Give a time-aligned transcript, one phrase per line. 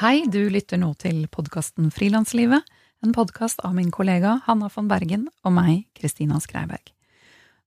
[0.00, 2.64] Hei, du lytter nå til podkasten Frilanslivet,
[3.04, 6.94] en podkast av min kollega Hanna von Bergen og meg, Kristina Skreiberg.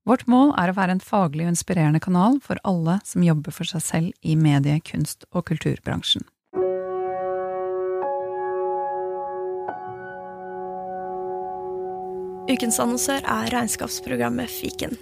[0.09, 3.69] Vårt mål er å være en faglig og inspirerende kanal for alle som jobber for
[3.69, 6.25] seg selv i medie-, kunst- og kulturbransjen.
[12.49, 14.97] Ukens annonsør er regnskapsprogrammet Fiken.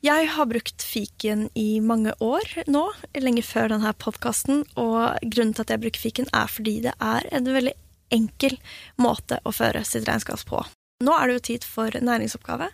[0.00, 2.86] Jeg har brukt fiken i mange år nå,
[3.20, 7.26] lenge før denne podkasten, og grunnen til at jeg bruker fiken, er fordi det er
[7.36, 7.74] en veldig
[8.16, 8.56] enkel
[8.96, 10.62] måte å føre sitt regnskap på.
[11.04, 12.70] Nå er det jo tid for næringsoppgave,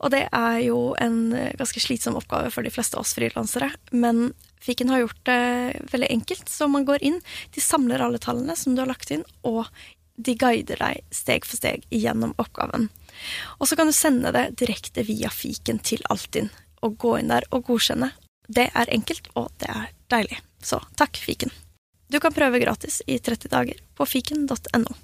[0.00, 1.18] og det er jo en
[1.60, 4.30] ganske slitsom oppgave for de fleste av oss frilansere, men
[4.60, 7.20] Fiken har gjort det veldig enkelt, så man går inn,
[7.54, 9.64] de samler alle tallene som du har lagt inn, og
[10.20, 12.90] de guider deg steg for steg gjennom oppgaven.
[13.58, 16.50] Og så kan du sende det direkte via fiken til Altinn,
[16.84, 18.12] og gå inn der og godkjenne.
[18.48, 20.40] Det er enkelt, og det er deilig.
[20.62, 21.52] Så takk, fiken.
[22.10, 24.96] Du kan prøve gratis i 30 dager på fiken.no.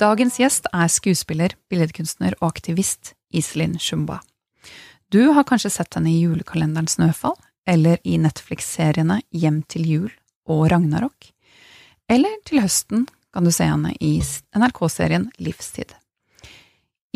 [0.00, 4.20] Dagens gjest er skuespiller, billedkunstner og aktivist Iselin Shumba.
[5.12, 7.36] Du har kanskje sett henne i julekalenderen Snøfall,
[7.68, 10.10] eller i Netflix-seriene Hjem til jul
[10.48, 11.32] og Ragnarok.
[12.10, 14.18] Eller til høsten kan du se henne i
[14.56, 15.94] NRK-serien Livstid.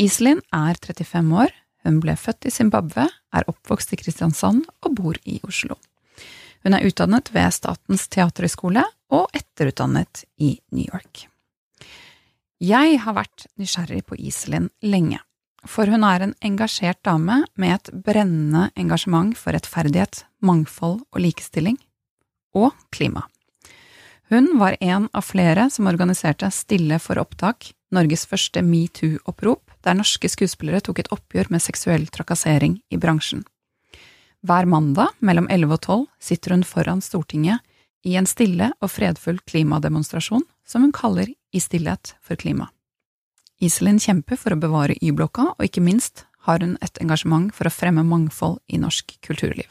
[0.01, 1.53] Iselin er 35 år,
[1.84, 5.77] hun ble født i Zimbabwe, er oppvokst i Kristiansand og bor i Oslo.
[6.65, 11.27] Hun er utdannet ved Statens teaterhøgskole og etterutdannet i New York.
[12.65, 15.20] Jeg har vært nysgjerrig på Iselin lenge
[15.69, 21.79] for hun er en engasjert dame med et brennende engasjement for rettferdighet, mangfold og likestilling,
[22.55, 23.25] og klima.
[24.28, 30.28] Hun var en av flere som organiserte Stille for opptak, Norges første metoo-opprop, der norske
[30.33, 33.45] skuespillere tok et oppgjør med seksuell trakassering i bransjen.
[34.45, 37.61] Hver mandag mellom 11 og 12 sitter hun foran Stortinget
[38.05, 42.70] i en stille og fredfull klimademonstrasjon som hun kaller I stillhet for klima.
[43.61, 47.73] Iselin kjemper for å bevare Y-blokka, og ikke minst har hun et engasjement for å
[47.73, 49.68] fremme mangfold i norsk kulturliv.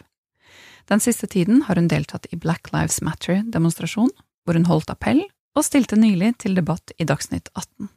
[0.90, 4.09] Den siste tiden har hun deltatt i Black Lives Matter-demonstrasjon,
[4.44, 5.22] hvor hun holdt appell,
[5.56, 7.90] og stilte nylig til debatt i Dagsnytt 18.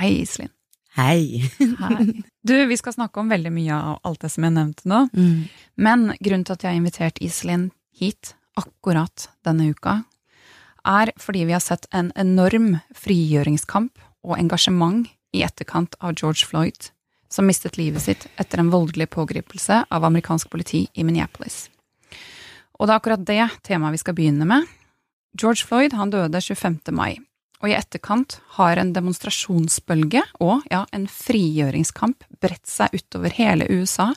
[0.00, 0.50] Hei, Iselin.
[0.96, 1.50] Hei.
[1.58, 2.22] Hei.
[2.44, 5.46] Du, vi skal snakke om veldig mye av alt det som jeg nevnte nå, Mm.
[5.80, 10.02] men grunnen til at jeg har invitert Iselin hit akkurat denne uka,
[10.84, 13.96] er fordi vi har sett en enorm frigjøringskamp
[14.28, 16.90] og engasjement i etterkant av George Floyd,
[17.32, 21.70] som mistet livet sitt etter en voldelig pågripelse av amerikansk politi i Minneapolis.
[22.76, 24.68] Og det er akkurat det temaet vi skal begynne med.
[25.34, 26.92] George Floyd han døde 25.
[26.94, 27.18] mai,
[27.58, 34.12] og i etterkant har en demonstrasjonsbølge og ja, en frigjøringskamp bredt seg utover hele USA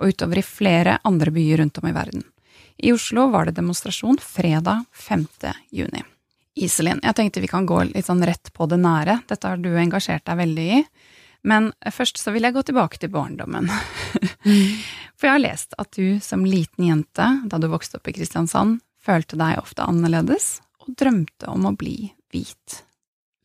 [0.00, 2.24] og utover i flere andre byer rundt om i verden.
[2.80, 5.26] I Oslo var det demonstrasjon fredag 5.
[5.76, 6.00] juni.
[6.56, 9.20] Iselin, jeg tenkte vi kan gå litt sånn rett på det nære.
[9.28, 10.84] Dette har du engasjert deg veldig i.
[11.44, 13.68] Men først så vil jeg gå tilbake til barndommen.
[15.16, 18.80] For jeg har lest at du som liten jente, da du vokste opp i Kristiansand,
[19.10, 22.82] følte deg ofte annerledes og drømte om å bli hvit.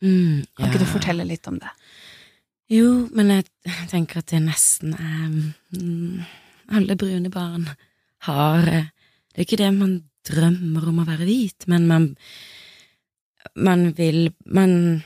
[0.04, 1.70] Mm, Kan ikke du fortelle litt om det?
[2.70, 3.46] Jo, men jeg
[3.90, 5.26] tenker at det nesten er
[5.78, 6.24] um,
[6.74, 7.68] Alle brune barn
[8.26, 8.88] har eh,
[9.30, 9.92] Det er ikke det man
[10.26, 12.08] drømmer om å være hvit, men man
[13.54, 15.04] Man vil Man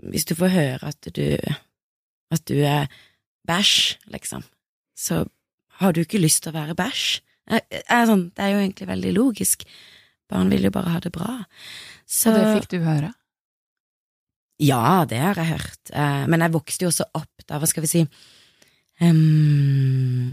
[0.00, 1.36] Hvis du får høre at du
[2.32, 2.88] At du er
[3.44, 4.42] bæsj, liksom,
[4.96, 5.26] så
[5.76, 7.20] har du ikke lyst til å være bæsj.
[7.50, 9.66] Jeg, er sånn, det er jo egentlig veldig logisk.
[10.30, 11.42] Barn vil jo bare ha det bra.
[12.08, 13.12] Så Og det fikk du høre?
[14.62, 17.82] Ja, det har jeg hørt, eh, men jeg vokste jo også opp da, hva skal
[17.82, 18.02] vi si
[19.02, 20.30] um,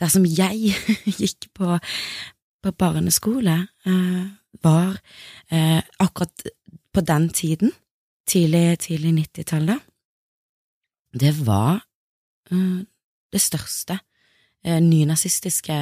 [0.00, 0.72] Dersom jeg
[1.20, 1.76] gikk på,
[2.64, 4.24] på barneskole, uh,
[4.64, 4.96] var
[5.52, 6.46] uh, akkurat
[6.94, 7.74] på den tiden,
[8.26, 9.84] tidlig, tidlig 90-tallet,
[11.14, 11.84] det var
[12.50, 12.80] uh,
[13.30, 14.00] det største
[14.64, 15.76] eh, nynazistiske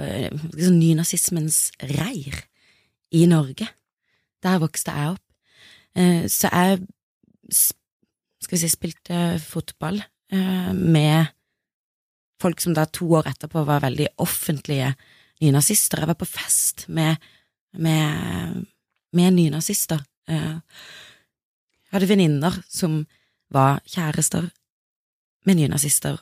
[0.00, 2.44] eh, liksom Nynazismens reir
[3.12, 3.68] i Norge.
[4.42, 5.26] Der vokste jeg opp.
[5.96, 6.80] Eh, Så jeg
[8.40, 10.00] skal vi si, spilte fotball
[10.32, 11.26] eh, med
[12.40, 14.94] folk som da to år etterpå var veldig offentlige
[15.42, 16.00] nynazister.
[16.00, 17.16] Jeg var på fest med,
[17.76, 18.64] med,
[19.12, 20.00] med nynazister.
[20.28, 20.60] Eh,
[21.90, 23.00] Jeg hadde venninner som
[23.50, 24.44] var kjærester
[25.46, 26.20] med nynazister,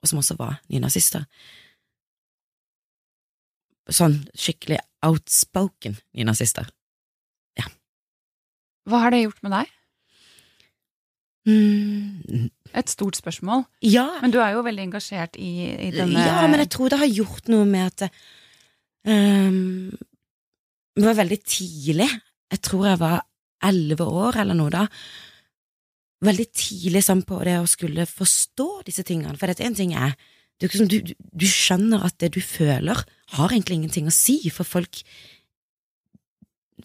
[0.00, 1.26] og som også var nynazister.
[3.90, 6.68] Sånn skikkelig outspoken nynazister.
[8.88, 9.68] Hva har det gjort med deg?
[11.50, 13.64] Mm, Et stort spørsmål.
[13.82, 15.50] ja, Men du er jo veldig engasjert i,
[15.88, 18.10] i denne ja, men jeg tror det har gjort noe med at det,
[19.10, 19.90] ehm,
[20.96, 22.08] det var veldig tidlig.
[22.50, 23.22] Jeg tror jeg var
[23.62, 24.86] elleve år eller noe da.
[26.20, 29.38] Veldig tidlig sånn på det å skulle forstå disse tingene.
[29.40, 30.12] For én ting er
[30.60, 32.98] du, du, du skjønner at det du føler,
[33.36, 35.04] har egentlig ingenting å si, for folk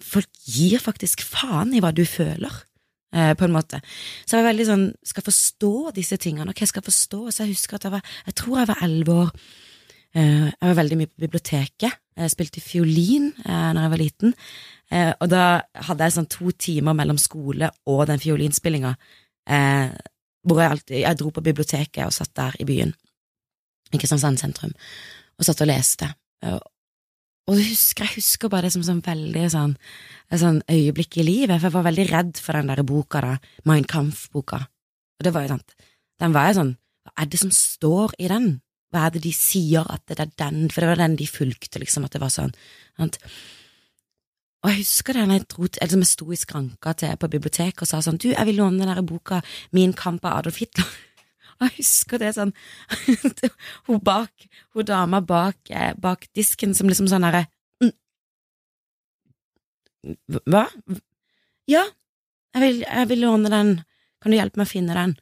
[0.03, 2.51] Folk gir faktisk faen i hva du føler,
[3.15, 3.79] eh, på en måte.
[4.27, 6.51] Så jeg var veldig sånn Skal forstå disse tingene.
[6.51, 7.19] Ok, jeg skal forstå.
[7.31, 9.31] Så jeg husker at jeg var Jeg tror jeg var elleve år.
[10.15, 11.95] Eh, jeg var veldig mye på biblioteket.
[12.15, 14.35] Jeg spilte fiolin eh, når jeg var liten.
[14.91, 15.45] Eh, og da
[15.87, 18.93] hadde jeg sånn to timer mellom skole og den fiolinspillinga,
[19.47, 19.89] eh,
[20.45, 22.93] hvor jeg alltid Jeg dro på biblioteket og satt der i byen,
[23.93, 24.73] i Kristiansand sentrum,
[25.37, 26.11] og satt og leste.
[26.43, 26.59] Eh,
[27.45, 29.75] og husker, jeg husker bare det som sånn veldig sånn,
[30.33, 33.35] sånn øyeblikk i livet, for jeg var veldig redd for den der boka, da,
[33.69, 34.63] Mein Kampf-boka.
[35.19, 35.75] Og det var jo sant,
[36.21, 36.71] den var jo sånn,
[37.05, 38.47] hva er det som står i den?
[38.93, 41.81] Hva er det de sier at det er den, for det var den de fulgte,
[41.83, 42.55] liksom, at det var sånn.
[42.97, 43.19] Sant?
[44.65, 47.89] Og jeg husker det jeg, dro, altså, jeg sto i skranka til på biblioteket og
[47.89, 49.43] sa sånn, du, jeg vil låne den der boka
[49.77, 50.87] Min kamp av Adolf Hitler.
[51.55, 52.51] Og jeg husker det sånn,
[53.87, 57.45] hun bak, hun dama bak, eh, bak disken som liksom sånn herre
[57.79, 57.93] mm.
[60.51, 60.65] Hva?
[61.71, 61.85] Ja,
[62.57, 63.71] jeg vil, jeg vil låne den,
[64.19, 65.15] kan du hjelpe meg å finne den?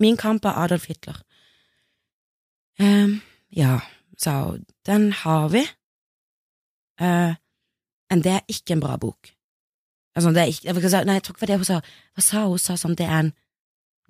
[0.00, 1.18] Min kamp av Adolf Hitler.
[2.80, 3.18] Um,
[3.52, 3.82] ja,
[4.16, 5.66] sa hun, den har vi,
[7.00, 7.32] Eh,
[8.10, 9.30] men det er ikke en bra bok.
[10.16, 11.80] Altså, det er ikke, jeg si- nei, det var det hun sa.
[12.14, 12.56] Hva sa hun?
[12.56, 13.32] Hun sa sånn, det er en,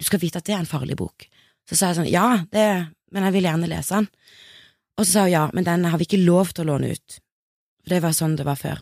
[0.00, 1.26] du skal vite at det er en farlig bok.
[1.68, 2.66] Så sa jeg sånn, ja, det,
[3.12, 4.08] men jeg vil gjerne lese den.
[4.96, 7.18] Og så sa hun ja, men den har vi ikke lov til å låne ut.
[7.82, 8.80] For det var sånn det var før.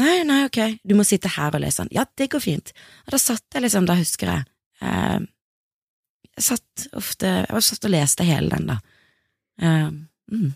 [0.00, 1.92] Nei, nei, ok, du må sitte her og lese den.
[1.98, 2.72] Ja, det går fint.
[3.04, 4.46] Og da satt jeg liksom, da husker jeg,
[4.80, 5.20] eh,
[6.38, 8.78] jeg satt ofte, jeg var satt og leste hele den da.
[9.60, 9.90] Eh,
[10.32, 10.50] mm.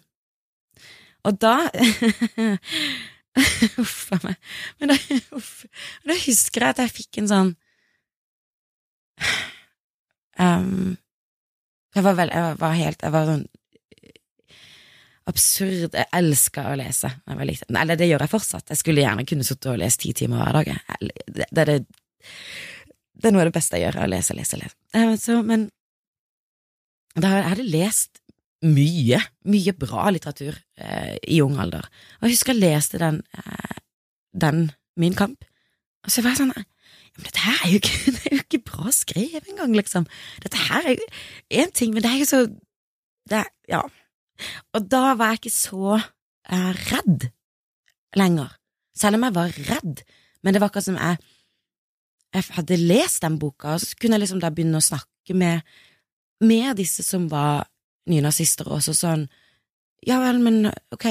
[1.29, 1.55] Og da
[3.83, 4.37] Uff a meg.
[4.79, 4.97] Men da,
[5.35, 5.65] uff,
[6.07, 7.51] da husker jeg at jeg fikk en sånn
[10.39, 10.95] um,
[11.95, 13.45] Jeg var vel Jeg var helt Jeg var sånn
[15.31, 17.09] absurd Jeg elska å lese.
[17.25, 17.77] Jeg var liten.
[17.81, 18.69] Eller det gjør jeg fortsatt.
[18.69, 20.69] Jeg skulle gjerne kunne sittet og lest ti timer hver dag.
[21.01, 21.77] Det, det, det,
[23.17, 24.77] det er noe av det beste jeg gjør, å lese, lese, lese.
[24.93, 25.71] Eh, Så, men
[27.17, 28.21] da jeg lest
[28.65, 29.21] mye,
[29.51, 31.87] mye bra litteratur eh, i ung alder.
[32.21, 33.83] Og jeg husker jeg leste den, eh,
[34.33, 35.43] den Min kamp,
[36.07, 36.53] og så var jeg sånn
[37.15, 40.07] men dette her er jo ikke, det er jo ikke bra skrevet engang, liksom.
[40.43, 41.11] Dette her er jo
[41.63, 42.41] én ting, men det er jo så
[43.31, 43.85] det, Ja.
[44.75, 47.29] Og da var jeg ikke så eh, redd
[48.19, 48.57] lenger,
[48.99, 50.03] selv om jeg var redd.
[50.43, 51.21] Men det var akkurat som jeg
[52.35, 55.63] jeg hadde lest den boka, og så kunne jeg liksom da begynne å snakke med,
[56.43, 57.69] med disse som var
[58.11, 59.27] nynazister, også sånn
[60.05, 61.07] ja vel, men ok,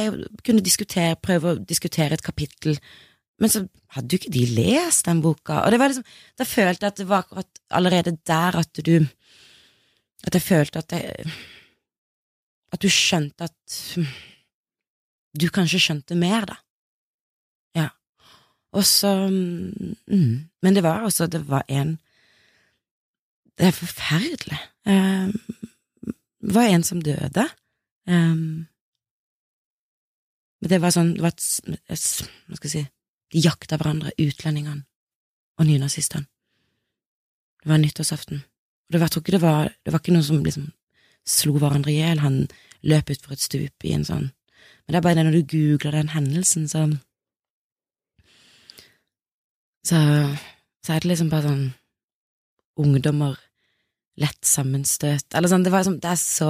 [0.45, 2.77] kunne diskutere, prøve å diskutere et kapittel,
[3.41, 3.63] men så
[3.95, 6.05] hadde jo ikke de lest den boka, og det var liksom,
[6.37, 8.93] da følte jeg at det var akkurat allerede der at du,
[10.23, 11.33] at jeg følte at jeg,
[12.73, 13.79] at du skjønte at
[15.33, 16.59] du kanskje skjønte mer, da.
[17.73, 17.87] Ja.
[18.77, 21.97] Og så mm, Men det var altså, det var en
[23.57, 24.59] Det er forferdelig.
[24.85, 25.33] Um,
[26.43, 27.45] det var en som døde.
[28.07, 28.67] Um,
[30.63, 32.03] det var sånn det var et,
[32.47, 32.83] Hva skal jeg si
[33.33, 34.83] De jakta hverandre, utlendingene
[35.59, 36.27] og nynazistene.
[37.63, 38.41] Det var nyttårsaften.
[38.43, 40.71] Og det var, jeg tror ikke det var Det var ikke noen som liksom
[41.23, 42.19] slo hverandre i hjel.
[42.19, 42.47] Han
[42.83, 44.27] løp utfor et stup i en sånn
[44.83, 46.89] Men det er bare det når du googler den hendelsen, så
[49.83, 49.99] Så,
[50.85, 51.65] så er det liksom bare sånn
[52.79, 53.39] ungdommer
[54.19, 56.49] lett sammenstøt, eller sånn, det var liksom, det er så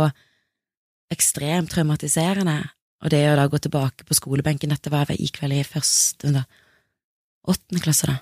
[1.13, 2.57] ekstremt traumatiserende,
[3.03, 6.25] og det å da gå tilbake på skolebenken, dette var jeg gikk vel i først
[6.27, 6.47] under
[7.47, 8.17] åttende klasse da,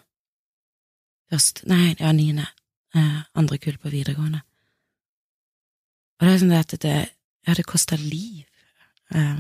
[1.34, 2.46] først, nei, ja, niende,
[2.98, 4.44] eh, andre kull på videregående,
[6.20, 6.98] og det er sånn at det,
[7.48, 8.46] ja, det kostet liv,
[9.16, 9.38] eh,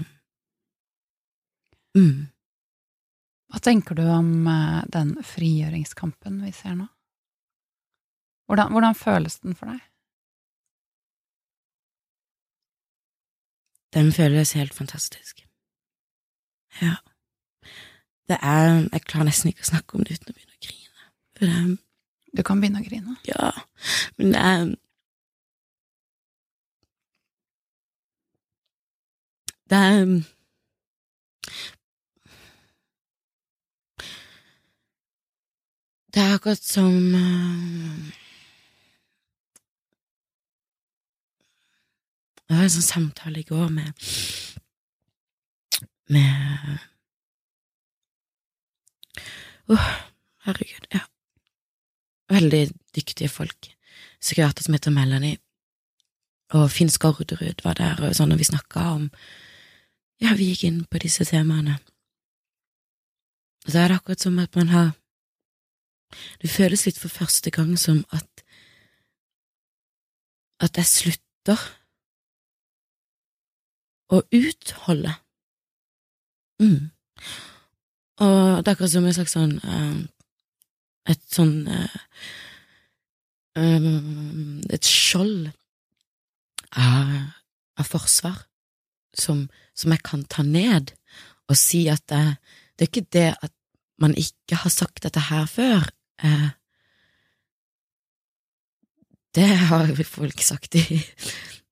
[1.98, 2.30] mm.
[3.52, 6.86] Hva tenker du om eh, den frigjøringskampen vi ser nå?
[8.48, 9.82] Hvordan, hvordan føles den for deg?
[13.94, 15.48] Den føles helt fantastisk.
[16.82, 16.96] Ja.
[18.28, 21.10] Det er Jeg klarer nesten ikke å snakke om det uten å begynne å grine.
[21.38, 21.78] For det er
[22.38, 23.18] Du kan begynne å grine.
[23.28, 23.52] Ja,
[24.18, 24.76] men det er
[29.72, 30.06] Det er
[36.14, 37.16] Det er akkurat som
[42.52, 43.94] Det var en sånn samtale i går med
[46.12, 46.80] med
[49.72, 49.94] Åh, oh,
[50.44, 51.00] herregud, ja.
[52.28, 53.70] Veldig dyktige folk.
[54.20, 55.40] Psykiater som heter Melanie,
[56.52, 59.08] og Finn Skårderud var der, og sånn, og vi snakka om
[60.20, 61.80] Ja, vi gikk inn på disse temaene.
[63.64, 64.92] Og så er det akkurat som at man har
[66.44, 68.28] Det føles litt for første gang som at
[70.60, 71.72] at jeg slutter
[74.12, 75.14] å utholde.
[76.62, 76.92] Mm.
[78.22, 80.02] Og det er akkurat som et slags sånn uh,
[81.10, 81.96] Et sånn uh,
[83.58, 85.50] um, Et skjold
[86.78, 87.16] av,
[87.82, 88.44] av forsvar
[89.18, 90.94] som, som, jeg kan ta ned
[91.50, 92.22] og si at det,
[92.78, 93.52] det, er ikke det at
[94.00, 95.90] man ikke har sagt dette her før.
[99.36, 101.02] Det har folk sagt i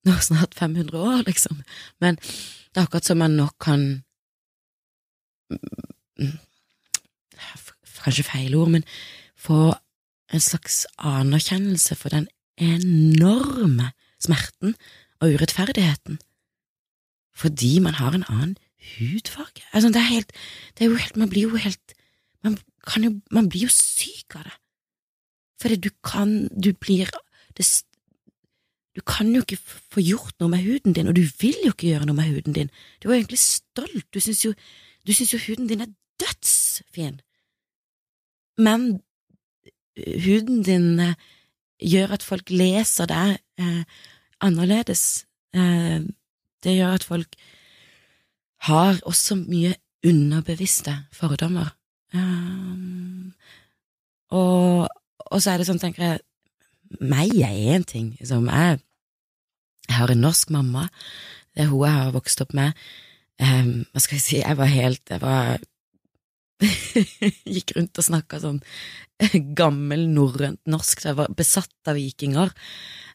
[0.10, 1.62] nå snart 500 år, liksom.
[2.04, 4.04] Men det er akkurat som man nå kan
[8.00, 8.84] Kanskje feil ord, men
[9.36, 9.74] få
[10.32, 12.30] en slags anerkjennelse for den
[12.62, 13.90] enorme
[14.24, 14.76] smerten
[15.20, 16.20] og urettferdigheten
[17.40, 18.58] fordi man har en annen
[18.98, 19.64] hudfarge.
[19.72, 20.32] Altså, det, er helt,
[20.76, 21.96] det er jo helt Man blir jo helt
[22.44, 22.58] man,
[23.04, 24.56] jo, man blir jo syk av det.
[25.62, 27.12] Fordi du kan Du blir
[27.58, 27.66] det,
[28.96, 31.92] Du kan jo ikke få gjort noe med huden din, og du vil jo ikke
[31.92, 32.72] gjøre noe med huden din.
[33.00, 34.08] Du er jo egentlig stolt.
[34.14, 34.54] Du syns jo,
[35.08, 37.20] du synes jo huden din er dødsfin.
[38.58, 39.02] Men
[39.96, 41.14] eh, huden din eh,
[41.80, 43.84] gjør at folk leser deg eh,
[44.42, 45.26] annerledes.
[45.54, 46.02] Eh,
[46.64, 47.36] det gjør at folk
[48.68, 51.76] har også mye underbevisste fordommer.
[52.14, 53.34] Um,
[54.30, 56.22] og, og, så er det sånn, tenker jeg,
[57.02, 58.14] meg er én ting.
[58.20, 58.50] Liksom.
[58.50, 58.80] Jeg,
[59.88, 60.88] jeg, har en norsk mamma.
[61.54, 62.78] Det er hun jeg har vokst opp med.
[63.40, 65.62] Um, hva skal jeg si, jeg var helt Jeg var
[67.56, 68.58] Gikk rundt og snakka sånn
[69.56, 72.52] gammel norrønt norsk, jeg var besatt av vikinger.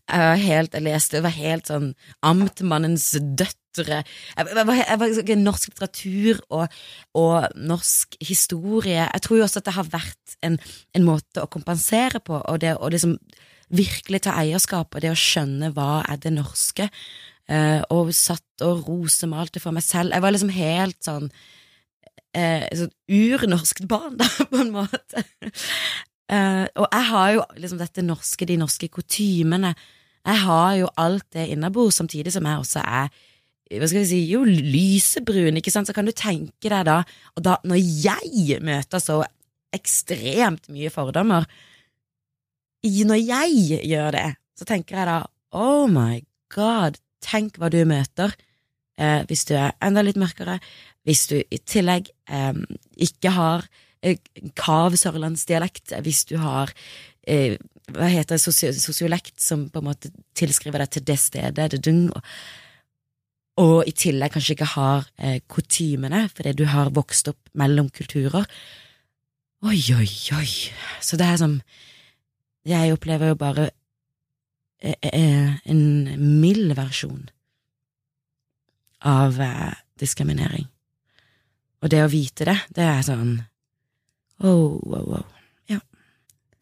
[0.04, 1.86] Jeg var helt, jeg leste, det var helt sånn
[2.28, 6.74] Amtmannens døtre Jeg, jeg, var, jeg var norsk litteratur og,
[7.16, 9.00] og, norsk historie.
[9.00, 10.58] Jeg tror jo også at det har vært en,
[10.94, 13.16] en måte å kompensere på, og det å liksom
[13.72, 16.88] virkelig ta eierskap, og det å skjønne hva er det norske,
[17.48, 20.14] eh, og satt og rosemalte for meg selv.
[20.14, 21.28] Jeg var liksom helt sånn
[22.34, 25.26] eh, sånn urnorsk barn, da, på en måte.
[26.24, 29.74] Uh, og jeg har jo liksom dette norske, de norske kutymene.
[30.24, 33.14] Jeg har jo alt det innabords, samtidig som jeg også er
[33.74, 36.98] hva skal vi si, jo lysebrun, ikke sant, så kan du tenke deg da,
[37.34, 39.22] og da, når jeg møter så
[39.74, 41.48] ekstremt mye fordommer,
[42.84, 45.20] når jeg gjør det, så tenker jeg da
[45.56, 46.18] oh my
[46.52, 48.34] god, tenk hva du møter
[49.00, 50.58] eh, hvis du er enda litt mørkere,
[51.04, 52.60] hvis du i tillegg eh,
[53.06, 53.66] ikke har
[54.04, 54.20] eh,
[54.58, 56.72] kav sørlandsdialekt, hvis du har
[57.26, 57.56] eh,
[57.92, 62.06] hva heter det, sosiolekt som på en måte tilskriver deg til det stedet, det dung,
[62.14, 62.22] og,
[63.60, 68.48] og, i tillegg kanskje ikke har eh, kutymene fordi du har vokst opp mellom kulturer.
[69.64, 70.48] Oi, oi, oi.
[71.04, 71.60] Så det er sånn
[72.64, 73.68] jeg opplever jo bare
[74.80, 75.80] eh, eh, en
[76.40, 77.26] mild versjon
[79.04, 80.66] av eh, diskriminering.
[81.84, 83.34] Og det å vite det, det er sånn
[84.40, 85.26] oh, wow, wow.
[85.68, 85.82] Ja.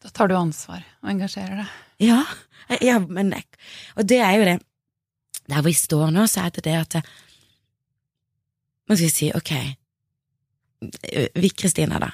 [0.03, 1.77] Da tar du ansvar og engasjerer deg.
[2.03, 2.19] Ja,
[2.83, 3.31] ja men
[3.95, 4.57] Og det er jo det.
[5.47, 6.99] Der vi står nå, så er det det at
[8.87, 9.51] Man skal vi si, ok,
[11.39, 12.09] vi Kristina, da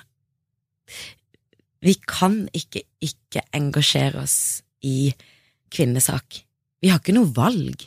[1.86, 5.12] vi kan ikke ikke engasjere oss i
[5.72, 6.42] kvinnesak.
[6.82, 7.86] Vi har ikke noe valg.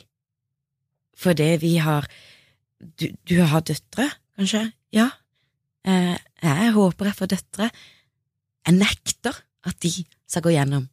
[1.17, 2.07] Fordi vi har
[2.99, 4.73] Du, du har døtre, kanskje?
[4.91, 5.05] Ja.
[5.87, 7.69] Eh, jeg håper jeg får døtre.
[8.67, 10.89] Jeg nekter at de skal gå gjennom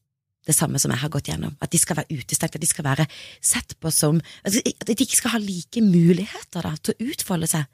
[0.46, 1.56] det samme som jeg har gått gjennom.
[1.58, 3.08] At de skal være utestengt, at de skal være
[3.42, 7.66] sett på som At de ikke skal ha like muligheter da, til å utfolde seg.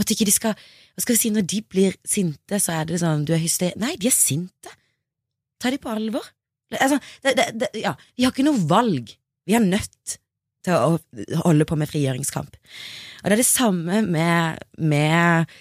[0.00, 2.88] Og at ikke de skal Hva skal vi si, når de blir sinte, så er
[2.88, 4.72] det sånn du er hysterisk Nei, de er sinte.
[5.60, 6.24] Ta de på alvor.
[6.72, 9.12] Altså, det, det, det, ja, vi har ikke noe valg.
[9.44, 10.16] Vi er nødt
[10.64, 12.56] til å holde på med frigjøringskamp.
[13.20, 15.52] Og det er det samme med, med,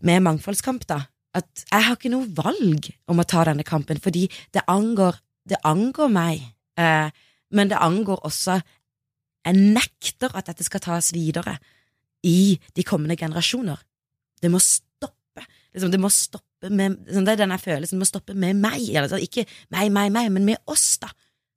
[0.00, 1.02] med mangfoldskamp, da.
[1.36, 5.60] At jeg har ikke noe valg om å ta denne kampen, fordi det angår, det
[5.68, 6.44] angår meg.
[6.80, 7.12] Eh,
[7.52, 8.62] men det angår også
[9.42, 11.56] Jeg nekter at dette skal tas videre
[12.26, 13.80] i de kommende generasjoner.
[14.42, 15.44] Det må stoppe.
[15.72, 17.96] Liksom, det må stoppe med liksom, Det er denne følelsen.
[17.96, 18.86] Det må stoppe med meg.
[19.00, 21.10] Altså, ikke meg, meg, meg, men med oss, da.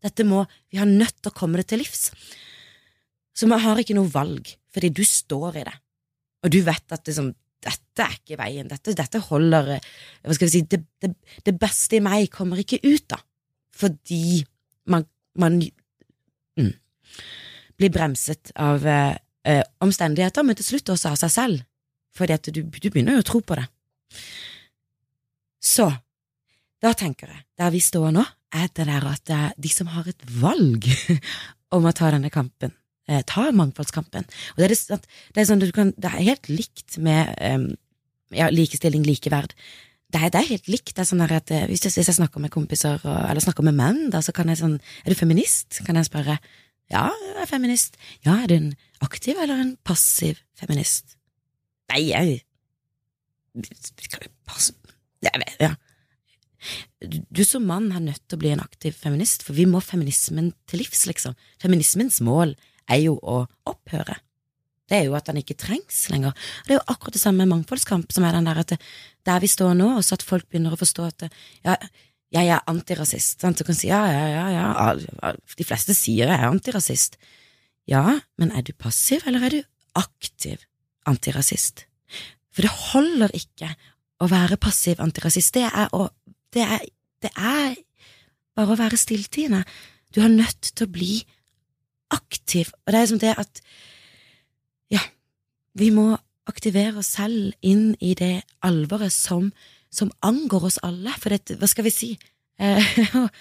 [0.06, 2.10] Dette må Vi har nødt til å komme det til livs.
[3.36, 5.74] Så man har ikke noe valg, fordi du står i det,
[6.46, 7.34] og du vet at liksom,
[7.66, 11.12] dette er ikke veien, dette, dette holder Hva skal vi si, det, det,
[11.44, 13.20] det, beste i meg kommer ikke ut, da,
[13.76, 14.40] fordi
[14.92, 15.08] man,
[15.42, 16.72] man mm,
[17.76, 21.66] blir bremset av eh, eh, omstendigheter, men til slutt også av seg selv,
[22.16, 23.68] fordi at du, du begynner jo å tro på det.
[25.66, 25.90] Så
[26.84, 28.26] da tenker jeg, der vi står nå,
[28.56, 30.86] er det der at er de som har et valg
[31.76, 32.76] om å ta denne kampen,
[33.10, 34.28] eh, ta mangfoldskampen.
[34.56, 35.00] Og det er, det,
[35.34, 37.72] det er, sånn, kan, det er helt likt med um,
[38.36, 39.56] ja, likestilling, likeverd.
[40.14, 40.94] Det er, det er, helt likt.
[40.94, 43.66] Det er sånn at eh, hvis jeg, hvis jeg, snakker med kompiser, og, eller snakker
[43.66, 45.82] med menn, da, så kan jeg sånn Er du feminist?
[45.88, 46.38] Kan jeg spørre.
[46.92, 47.98] Ja, jeg er feminist.
[48.26, 48.74] Ja, er du en
[49.04, 51.18] aktiv eller en passiv feminist?
[51.92, 52.42] Nei, jeg
[54.46, 54.74] Pass
[55.24, 55.72] Jeg vet, ja.
[57.32, 60.52] Du som mann er nødt til å bli en aktiv feminist, for vi må feminismen
[60.70, 61.38] til livs, liksom.
[61.62, 62.56] Feminismens mål
[62.92, 64.18] er jo å opphøre.
[64.90, 66.34] Det er jo at den ikke trengs lenger.
[66.34, 68.80] Og det er jo akkurat det samme med mangfoldskamp, som er den der at det,
[69.26, 71.26] der vi står nå, og så at folk begynner å forstå at
[71.66, 71.78] ja,
[72.34, 73.40] jeg er antirasist.
[73.42, 73.60] Sant?
[73.60, 77.20] Du kan si ja, ja, ja, ja, de fleste sier jeg er antirasist.
[77.90, 79.62] Ja, men er du passiv, eller er du
[79.96, 80.64] aktiv
[81.06, 81.86] antirasist?
[82.56, 83.70] For det holder ikke
[84.24, 85.54] å være passiv antirasist.
[85.58, 86.08] Det er å
[86.56, 86.86] det er,
[87.20, 87.74] det er
[88.56, 89.66] bare å være stilltiende.
[90.16, 91.16] Du er nødt til å bli
[92.16, 93.62] aktiv, og det er som det at
[94.94, 95.02] Ja,
[95.74, 96.14] vi må
[96.46, 99.50] aktivere oss selv inn i det alvoret som,
[99.96, 102.12] som angår oss alle, for det, hva skal vi si,
[102.60, 102.94] eh,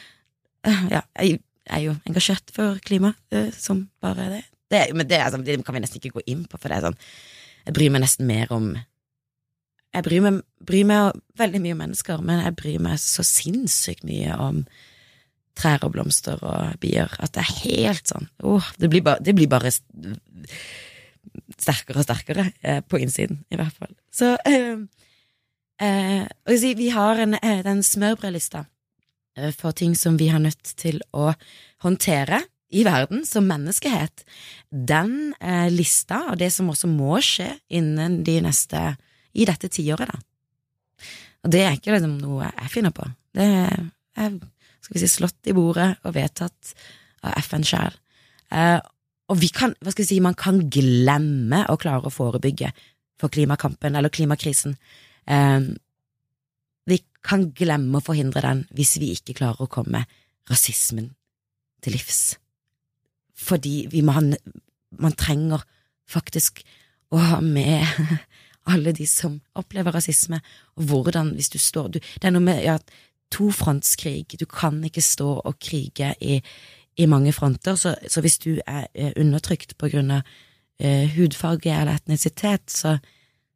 [0.94, 4.42] ja, jeg er jo engasjert for klima, eh, som bare det.
[4.72, 6.88] det men det, sånn, det, kan vi nesten ikke gå inn på, for det er
[6.88, 6.98] sånn,
[7.64, 8.74] jeg bryr meg nesten mer om
[9.94, 14.02] jeg bryr meg, bryr meg veldig mye om mennesker, men jeg bryr meg så sinnssykt
[14.06, 14.64] mye om
[15.54, 19.36] trær og blomster og bier at det er helt sånn oh, det, blir bare, det
[19.38, 19.70] blir bare
[21.54, 23.94] sterkere og sterkere eh, på innsiden, i hvert fall.
[24.14, 24.82] Så eh,
[25.80, 28.64] eh, si, vi har en, eh, den smørbrødlista
[29.38, 31.32] eh, for ting som vi har nødt til å
[31.84, 32.42] håndtere
[32.74, 34.24] i verden som menneskehet.
[34.70, 38.96] Den eh, lista, og det som også må skje innen de neste
[39.34, 40.20] i dette tiåret, da.
[41.44, 43.04] Og det er ikke liksom noe jeg finner på.
[43.34, 44.32] Det er
[44.84, 46.74] skal vi si, slått i bordet og vedtatt
[47.24, 47.94] av FN sjøl.
[48.52, 48.80] Eh,
[49.32, 52.70] og vi kan, hva skal vi si, man kan glemme å klare å forebygge
[53.20, 54.76] for klimakampen eller klimakrisen.
[55.26, 55.60] Eh,
[56.86, 60.04] vi kan glemme å forhindre den hvis vi ikke klarer å komme
[60.50, 61.12] rasismen
[61.84, 62.36] til livs.
[63.34, 64.22] Fordi vi ha
[64.94, 65.64] Man trenger
[66.06, 66.60] faktisk
[67.10, 67.82] å ha med
[68.70, 70.38] alle de som opplever rasisme,
[70.76, 72.78] og hvordan, hvis du står du, Det er noe med ja,
[73.34, 76.40] tofrontskrig, du kan ikke stå og krige i,
[76.96, 80.22] i mange fronter, så, så, hvis du er undertrykt på grunn av
[80.78, 82.98] eh, hudfarge eller etnisitet, så,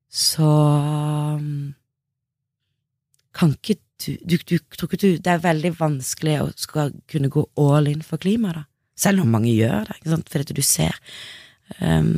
[0.08, 0.48] så
[1.36, 1.74] um,
[3.36, 7.30] kan ikke du, du, du, tror ikke du Det er veldig vanskelig å skal kunne
[7.34, 8.64] gå all in for klima, da.
[8.98, 10.94] Selv om mange gjør det, ikke sant, fordi du ser
[11.82, 12.16] um,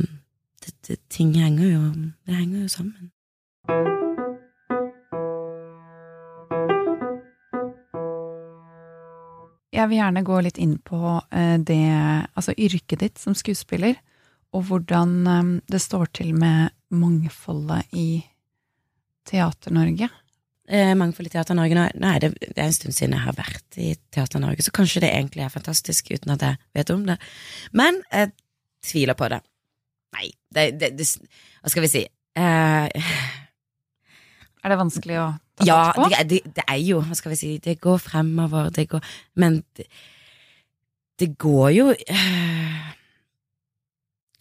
[0.61, 1.81] det, det, ting henger jo
[2.25, 3.11] Det henger jo sammen.
[9.71, 10.99] Jeg vil gjerne gå litt inn på
[11.31, 11.81] eh, det,
[12.35, 13.95] altså yrket ditt som skuespiller,
[14.51, 18.21] og hvordan eh, det står til med mangfoldet i
[19.29, 20.09] Teater-Norge.
[20.71, 23.91] Eh, mangfoldet i Teater-Norge Nei, det, det, er en stund siden jeg har vært i
[24.13, 27.19] Teater-Norge, så kanskje det egentlig er fantastisk uten at jeg vet om det.
[27.75, 28.33] Men jeg
[28.85, 29.41] tviler på det.
[30.15, 31.07] Nei, det, det, det
[31.61, 32.87] Hva skal vi si Eh,
[34.61, 35.27] Er det vanskelig å
[35.59, 36.07] ta ja, på?
[36.13, 39.03] Ja, det, det, er jo Hva skal vi si Det går fremover, det går
[39.41, 39.89] Men det,
[41.19, 42.85] det går jo uh,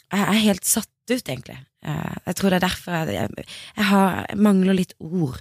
[0.07, 1.59] Jeg er helt satt ut, egentlig.
[1.87, 3.47] Uh, jeg tror det er derfor jeg, jeg,
[3.77, 5.41] jeg, har, jeg mangler litt ord.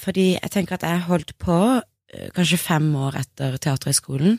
[0.00, 1.56] fordi jeg tenker at jeg holdt på
[2.32, 4.38] kanskje fem år etter Teaterhøgskolen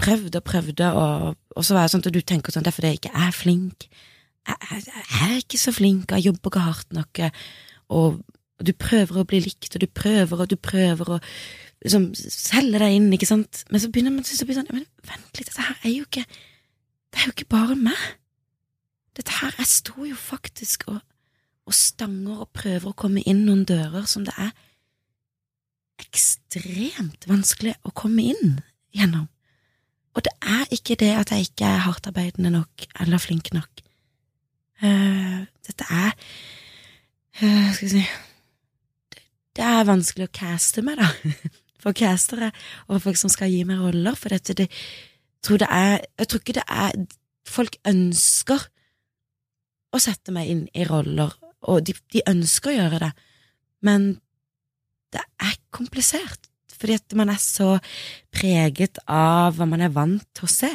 [0.00, 2.76] prøvde og prøvde, og, og, så var det sånn at du tenker sånn, det er
[2.76, 3.86] fordi jeg ikke er flink.
[4.44, 7.44] Jeg, jeg, jeg er ikke så flink, jeg jobber ikke hardt nok, og,
[7.98, 8.24] og,
[8.64, 11.20] du prøver å bli likt, og du prøver og du prøver å
[11.84, 15.40] liksom selge deg inn, ikke sant, men så begynner man å bli sånn, men vent
[15.40, 16.24] litt, dette her er jo ikke,
[17.14, 18.06] det er jo ikke bare meg.
[19.14, 20.98] Dette her, jeg står jo faktisk og,
[21.66, 24.50] og stanger og prøver å komme inn noen dører som det er
[26.02, 28.58] ekstremt vanskelig å komme inn
[28.94, 29.28] gjennom.
[30.14, 33.82] Og det er ikke det at jeg ikke er hardtarbeidende nok eller flink nok.
[34.82, 36.10] Uh, dette er
[37.38, 39.20] uh, Skal vi si det,
[39.54, 41.12] det, er vanskelig å caste meg, da.
[41.84, 42.48] For castere
[42.88, 44.16] og folk som skal gi meg roller.
[44.18, 44.66] For dette, det,
[45.44, 47.04] tror det er Jeg tror ikke det er
[47.44, 48.62] Folk ønsker
[49.94, 51.30] å sette meg inn i roller,
[51.68, 53.10] og de, de ønsker å gjøre det,
[53.86, 54.06] men
[55.14, 57.76] det er komplisert, fordi at man er så
[58.34, 60.72] preget av hva man er vant til å se.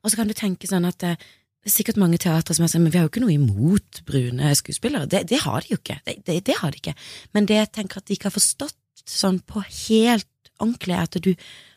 [0.00, 1.16] Og så kan du tenke sånn at det,
[1.64, 4.02] det er sikkert mange teatre som har sagt men vi har jo ikke noe imot
[4.08, 5.08] brune skuespillere.
[5.10, 5.98] Det, det har de jo ikke.
[6.04, 6.96] Det, det, har de ikke.
[7.36, 10.28] Men det jeg tenker at de ikke har forstått sånn på helt
[10.60, 11.32] ordentlig, er at du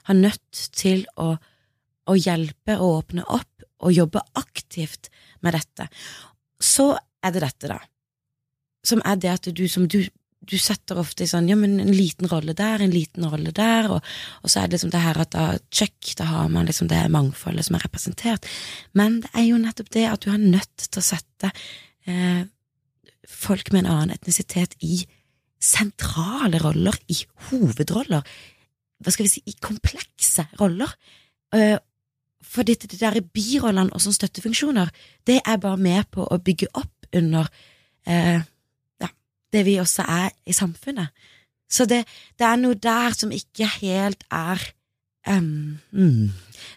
[0.07, 1.37] har nødt til å,
[2.07, 5.11] å hjelpe og åpne opp og jobbe aktivt
[5.45, 5.87] med dette.
[6.59, 7.81] Så er det dette, da,
[8.85, 9.99] som er det at du som du,
[10.47, 13.89] du setter ofte i sånn ja, men en liten rolle der, en liten rolle der,
[13.93, 16.89] og, og så er det liksom det her at da check, da har man liksom
[16.91, 18.47] det mangfoldet som er representert.
[18.97, 21.51] Men det er jo nettopp det at du er nødt til å sette
[22.07, 22.43] eh,
[23.27, 25.01] folk med en annen etnisitet i
[25.61, 27.17] sentrale roller, i
[27.49, 28.25] hovedroller,
[29.03, 30.89] hva skal vi si, i komplekse roller.
[31.53, 31.77] Uh,
[32.47, 34.91] for det, der birollene og sånne støttefunksjoner,
[35.27, 37.49] det er bare med på å bygge opp under
[38.07, 38.39] eh,
[39.01, 39.09] ja,
[39.53, 41.11] det vi også er i samfunnet.
[41.69, 42.05] Så det,
[42.39, 44.61] det, er noe der som ikke helt er
[45.27, 46.29] um, mm,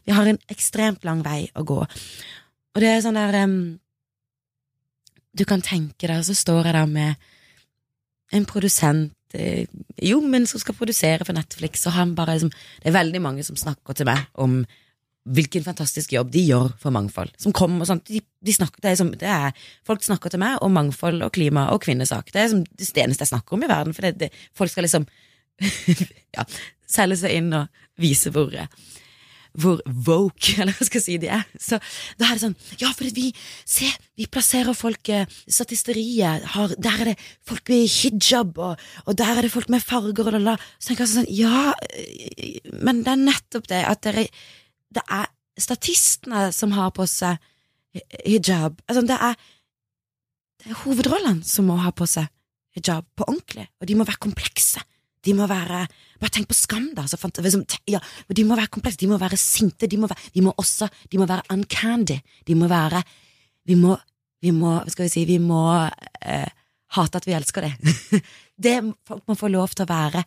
[0.07, 1.79] Vi har en ekstremt lang vei å gå.
[2.75, 3.61] Og det er sånn der um,
[5.31, 7.31] Du kan tenke deg, så står jeg der med
[8.35, 9.71] en produsent eh,
[10.03, 13.47] Jo, men som skal produsere for Netflix, og han bare liksom Det er veldig mange
[13.47, 14.65] som snakker til meg om
[15.29, 17.33] hvilken fantastisk jobb de gjør for mangfold.
[17.41, 20.41] Som kommer og sånt, de, de snakker, det er som, det er, Folk snakker til
[20.43, 22.33] meg om mangfold og klima og kvinnesak.
[22.33, 24.89] Det er som det eneste jeg snakker om i verden, for det, det, folk skal
[24.89, 25.07] liksom
[26.37, 26.47] ja,
[26.89, 28.55] selge seg inn og vise hvor
[29.59, 31.43] hvor woke, eller hva skal jeg si, de er.
[31.59, 31.81] Så
[32.21, 33.31] da er det sånn Ja, for vi
[33.67, 39.19] Se, vi plasserer folk eh, Statisteriet har Der er det folk med hijab, og, og
[39.19, 40.57] der er det folk med farger, og la.
[40.79, 44.29] Så tenker jeg sånn Ja, eh, men det er nettopp det at dere
[44.91, 45.29] Det er
[45.61, 47.39] statistene som har på seg
[48.25, 48.81] hijab.
[48.89, 49.35] Altså, det er
[50.61, 52.29] Det er hovedrollene som må ha på seg
[52.77, 54.83] hijab på ordentlig, og de må være komplekse.
[55.25, 55.87] De må være
[56.21, 57.07] Bare tenk på Skam, da.
[57.89, 60.89] Ja, de må være komplekse, de må være sinte, de må, være, de må også
[61.11, 62.21] De må være uncandy.
[62.47, 63.03] De må være
[63.67, 63.97] Vi må,
[64.43, 65.65] vi må Hva skal vi si Vi må
[66.21, 66.49] eh,
[66.91, 67.73] hate at vi elsker det.
[68.65, 68.79] det.
[69.07, 70.25] Folk må få lov til å være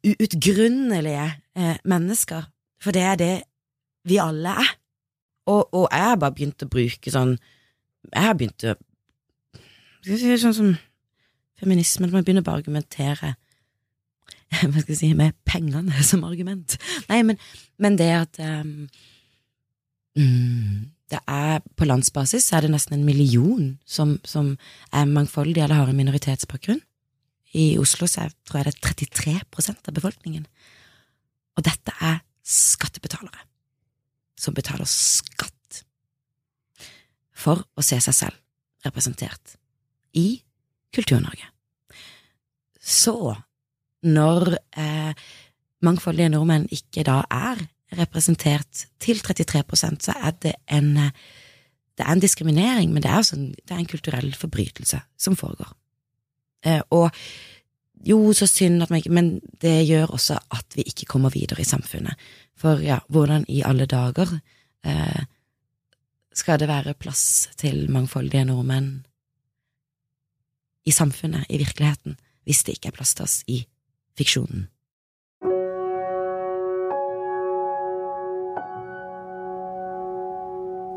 [0.00, 2.48] uutgrunnelige eh, mennesker,
[2.82, 3.34] for det er det
[4.08, 4.70] vi alle er.
[5.50, 7.32] Og, og jeg har bare begynt å bruke sånn
[8.12, 8.74] Jeg har begynt å
[10.02, 10.68] Skal vi si sånn som
[11.60, 13.34] feminisme, man begynner bare å argumentere
[14.60, 16.78] hva skal jeg si, med pengene som argument.
[17.10, 17.36] Nei, men,
[17.78, 18.88] men det at um,
[21.10, 24.54] det er På landsbasis er det nesten en million som, som
[24.92, 26.80] er mangfoldige eller har en minoritetsbakgrunn.
[27.60, 28.96] I Oslo så er, tror jeg det er
[29.44, 30.46] 33% av befolkningen.
[31.58, 33.49] Og dette er skattebetalere
[34.40, 35.82] som betaler skatt
[37.36, 39.56] for å se seg selv representert
[40.16, 40.40] i
[40.94, 41.46] Kultur-Norge.
[42.80, 43.34] Så
[44.08, 45.12] når eh,
[45.84, 47.60] mangfoldige nordmenn ikke da er
[48.00, 50.96] representert til 33% så er det en
[52.00, 55.68] det er en diskriminering, men det er, en, det er en kulturell forbrytelse som foregår.
[56.64, 57.10] Eh, og
[58.06, 59.28] jo, så synd at man ikke Men
[59.60, 62.16] det gjør også at vi ikke kommer videre i samfunnet.
[62.60, 64.34] For ja, hvordan i alle dager
[64.84, 65.22] eh,
[66.36, 69.06] skal det være plass til mangfoldige nordmenn
[70.84, 73.62] i samfunnet, i virkeligheten, hvis det ikke er plass til oss i
[74.18, 74.68] fiksjonen.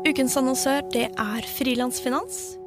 [0.04, 2.63] Ukens annonsør det er Frilansfinans.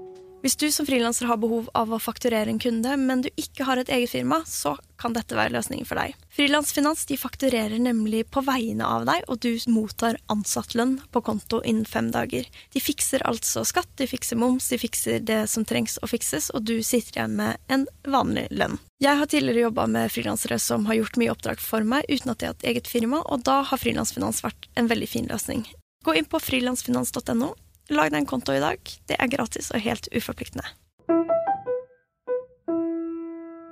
[0.47, 3.81] Hvis du som frilanser har behov av å fakturere en kunde, men du ikke har
[3.81, 6.13] et eget firma, så kan dette være løsningen for deg.
[6.31, 11.83] Frilansfinans de fakturerer nemlig på vegne av deg, og du mottar ansattlønn på konto innen
[11.83, 12.47] fem dager.
[12.71, 16.63] De fikser altså skatt, de fikser moms, de fikser det som trengs å fikses, og
[16.71, 18.79] du sitter igjen med en vanlig lønn.
[19.03, 22.39] Jeg har tidligere jobba med frilansere som har gjort mye oppdrag for meg uten at
[22.39, 25.67] de har hatt eget firma, og da har frilansfinans vært en veldig fin løsning.
[26.07, 27.51] Gå inn på frilansfinans.no
[27.89, 28.79] Lag deg en konto i dag.
[29.07, 30.65] Det er gratis og helt uforpliktende.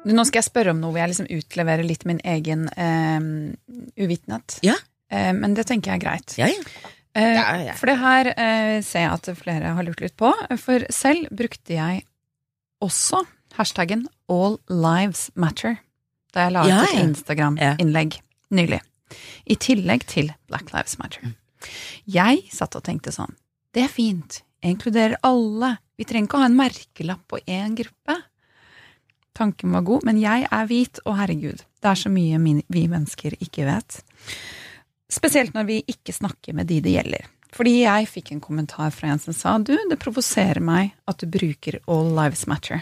[0.05, 3.23] Nå skal jeg spørre om noe hvor jeg liksom utleverer litt min egen eh,
[4.05, 4.59] uvitenhet.
[4.65, 4.75] Ja.
[5.09, 6.35] Eh, men det tenker jeg er greit.
[6.39, 6.91] Ja, ja.
[7.15, 7.73] Eh, Ja, ja.
[7.79, 10.29] For det her eh, ser jeg at flere har lurt litt på.
[10.61, 12.03] For selv brukte jeg
[12.85, 13.23] også
[13.57, 15.77] hashtaggen All Lives Matter
[16.35, 16.99] da jeg la ut Ja, et.
[17.01, 18.17] Instagram-innlegg
[18.53, 18.81] nylig.
[19.47, 21.31] I tillegg til Black Lives Matter.
[22.05, 23.33] Jeg satt og tenkte sånn
[23.75, 24.39] Det er fint.
[24.63, 25.75] Jeg inkluderer alle.
[25.99, 28.15] Vi trenger ikke å ha en merkelapp på én gruppe.
[29.35, 32.39] Tanken var god, men jeg er hvit, og herregud, det er så mye
[32.71, 33.97] vi mennesker ikke vet.
[35.11, 37.27] Spesielt når vi ikke snakker med de det gjelder.
[37.55, 41.27] Fordi jeg fikk en kommentar fra en som sa du, det provoserer meg at du
[41.31, 42.81] bruker All Lives Matter.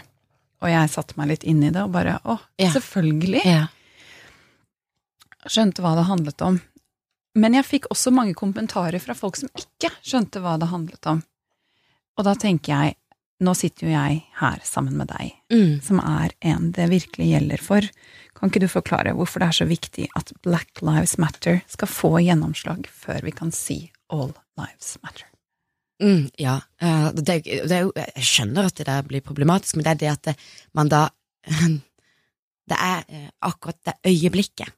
[0.62, 2.70] Og jeg satte meg litt inn i det og bare å, Ja.
[2.74, 3.42] selvfølgelig.
[3.44, 3.66] Ja.
[5.44, 6.60] Skjønte hva det handlet om.
[7.34, 11.22] Men jeg fikk også mange kommentarer fra folk som ikke skjønte hva det handlet om.
[12.18, 12.94] Og da tenker jeg,
[13.42, 15.80] nå sitter jo jeg her sammen med deg, Mm.
[15.82, 17.88] som er en det virkelig gjelder for.
[18.38, 22.12] Kan ikke du forklare hvorfor det er så viktig at Black Lives Matter skal få
[22.22, 25.26] gjennomslag før vi kan si All Lives Matter?
[26.02, 30.00] Mm, ja, eh, det, det jeg skjønner at det der blir problematisk, men det er
[30.00, 30.36] det at det,
[30.74, 31.08] man da
[32.64, 34.70] Det er eh, akkurat det øyeblikket,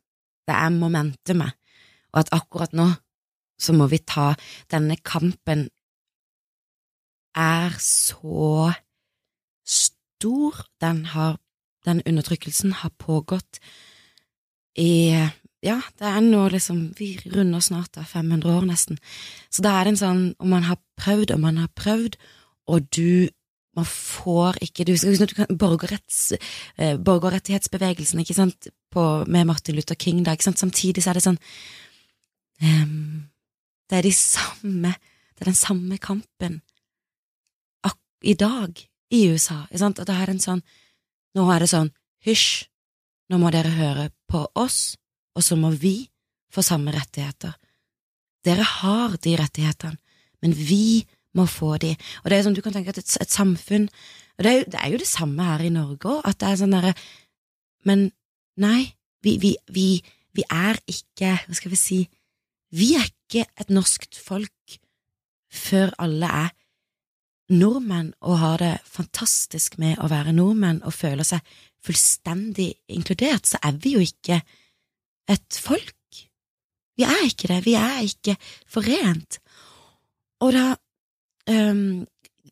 [0.49, 1.55] det er momentumet,
[2.13, 2.91] og at akkurat nå
[3.61, 4.35] så må vi ta
[4.73, 5.69] denne kampen.
[7.37, 8.73] Er så
[9.67, 11.39] stor, den har
[11.87, 13.61] den undertrykkelsen har pågått
[14.77, 15.15] i
[15.65, 18.99] Ja, det er nå liksom Vi runder snart da 500 år, nesten.
[19.51, 22.19] Så da er det en sånn om man har prøvd og man har prøvd,
[22.69, 23.29] og du
[23.77, 26.33] man får ikke du, du kan, borgerretts,
[26.81, 31.19] eh, Borgerrettighetsbevegelsen, ikke sant, på, med Martin Luther King, da, ikke sant, samtidig så er
[31.19, 31.37] det sånn
[32.61, 34.95] Det er de samme
[35.37, 36.63] Det er den samme kampen
[38.27, 40.63] i dag i USA, og da er en sånn
[41.37, 41.91] Nå er det sånn
[42.25, 42.65] hysj,
[43.29, 44.97] nå må dere høre på oss,
[45.37, 46.09] og så må vi
[46.49, 47.53] få samme rettigheter.
[48.41, 50.01] Dere har de rettighetene,
[50.41, 51.05] men vi
[51.37, 51.93] må få de.
[52.23, 53.91] Og det er sånn, du kan tenke at et, et samfunn
[54.39, 56.49] Og det er, jo, det er jo det samme her i Norge òg, at det
[56.49, 56.95] er sånn derre
[57.85, 58.07] Men
[58.57, 59.87] nei, vi, vi, vi,
[60.33, 62.01] vi er ikke Hva skal vi si
[62.77, 64.79] Vi er ikke et norskt folk
[65.53, 66.55] før alle er
[67.57, 71.45] nordmenn og har det fantastisk med å være nordmenn og føler seg
[71.87, 74.41] fullstendig inkludert, så er vi jo ikke
[75.31, 75.95] et folk.
[76.99, 78.35] Vi er ikke det, vi er ikke
[78.73, 79.39] forent.
[80.43, 80.67] Og da,
[81.53, 82.03] um,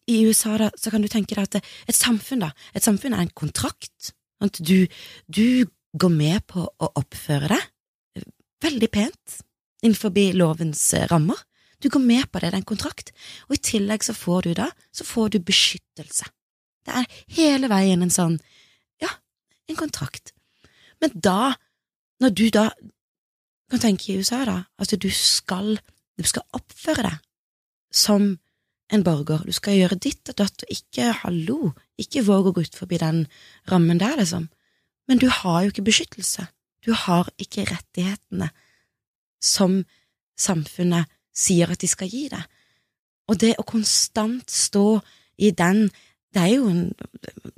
[0.07, 1.59] i USA da, så kan du tenke deg at
[1.91, 4.15] et samfunn da, et samfunn er en kontrakt.
[4.45, 4.87] At du,
[5.27, 5.67] du
[5.99, 8.25] går med på å oppføre deg
[8.65, 9.43] veldig pent
[9.85, 11.39] innenfor lovens eh, rammer.
[11.83, 13.13] Du går med på det, det er en kontrakt,
[13.49, 16.25] og i tillegg så får du da, så får du beskyttelse.
[16.85, 18.39] Det er hele veien en sånn,
[19.03, 19.11] ja,
[19.69, 20.33] en kontrakt.
[21.03, 21.55] Men da,
[22.23, 22.71] når du da
[23.71, 25.77] kan tenke i USA, da, at du skal,
[26.17, 27.21] du skal oppføre deg
[27.95, 28.35] som
[28.93, 32.65] en borger, du skal gjøre ditt og datt, og ikke hallo, ikke våge å gå
[32.67, 33.25] ut forbi den
[33.71, 34.49] rammen der, liksom.
[35.09, 36.47] Men du har jo ikke beskyttelse,
[36.85, 38.51] du har ikke rettighetene
[39.45, 39.83] som
[40.41, 42.43] samfunnet sier at de skal gi deg.
[43.31, 45.01] Og det å konstant stå
[45.41, 45.89] i den,
[46.35, 46.89] det er jo en,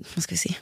[0.07, 0.53] hva skal vi si,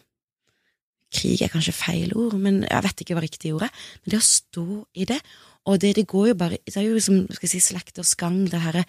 [1.14, 4.20] krig er kanskje feil ord, men jeg vet ikke hva riktig ord er, men det
[4.20, 4.64] å stå
[4.98, 5.20] i det,
[5.64, 8.42] og det, det går jo bare, det er jo liksom, skal jeg si, slekters gang,
[8.50, 8.84] det herre,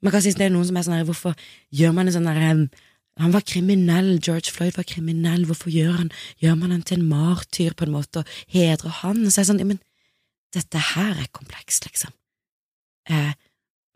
[0.00, 1.34] man kan si det er noen som er sånn her, hvorfor
[1.76, 2.62] gjør man en sånn her,
[3.20, 7.08] han var kriminell, George Floyd var kriminell, hvorfor gjør han, gjør man han til en
[7.10, 9.82] martyr på en måte, og hedrer han, Så så er sånn, ja, men
[10.54, 12.12] dette her er komplekst, liksom.
[13.10, 13.32] Eh,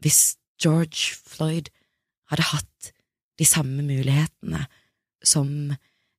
[0.03, 1.71] hvis George Floyd
[2.31, 2.93] hadde hatt
[3.39, 4.67] de samme mulighetene
[5.25, 5.49] som,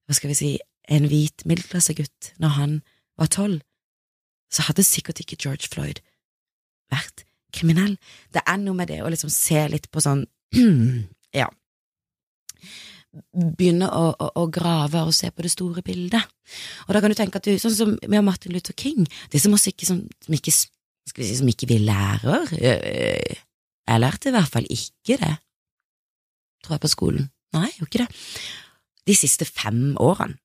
[0.05, 0.51] hva skal vi si,
[0.91, 2.75] en hvit middelklassegutt når han
[3.17, 3.61] var tolv,
[4.51, 6.01] så hadde sikkert ikke George Floyd
[6.93, 7.95] vært kriminell.
[8.33, 10.25] Det er noe med det å liksom se litt på sånn,
[11.39, 11.47] ja,
[13.31, 16.23] begynne å, å, å, grave og se på det store bildet.
[16.87, 19.55] Og da kan du tenke at du, sånn som med Martin Luther King, det som
[19.55, 22.51] også ikke, som, som ikke, skal vi si, som ikke vi lærer,
[23.85, 25.33] jeg lærte i hvert fall ikke det,
[26.65, 27.27] tror jeg, på skolen.
[27.55, 28.09] Nei, jo ikke det.
[29.05, 30.39] De siste fem årene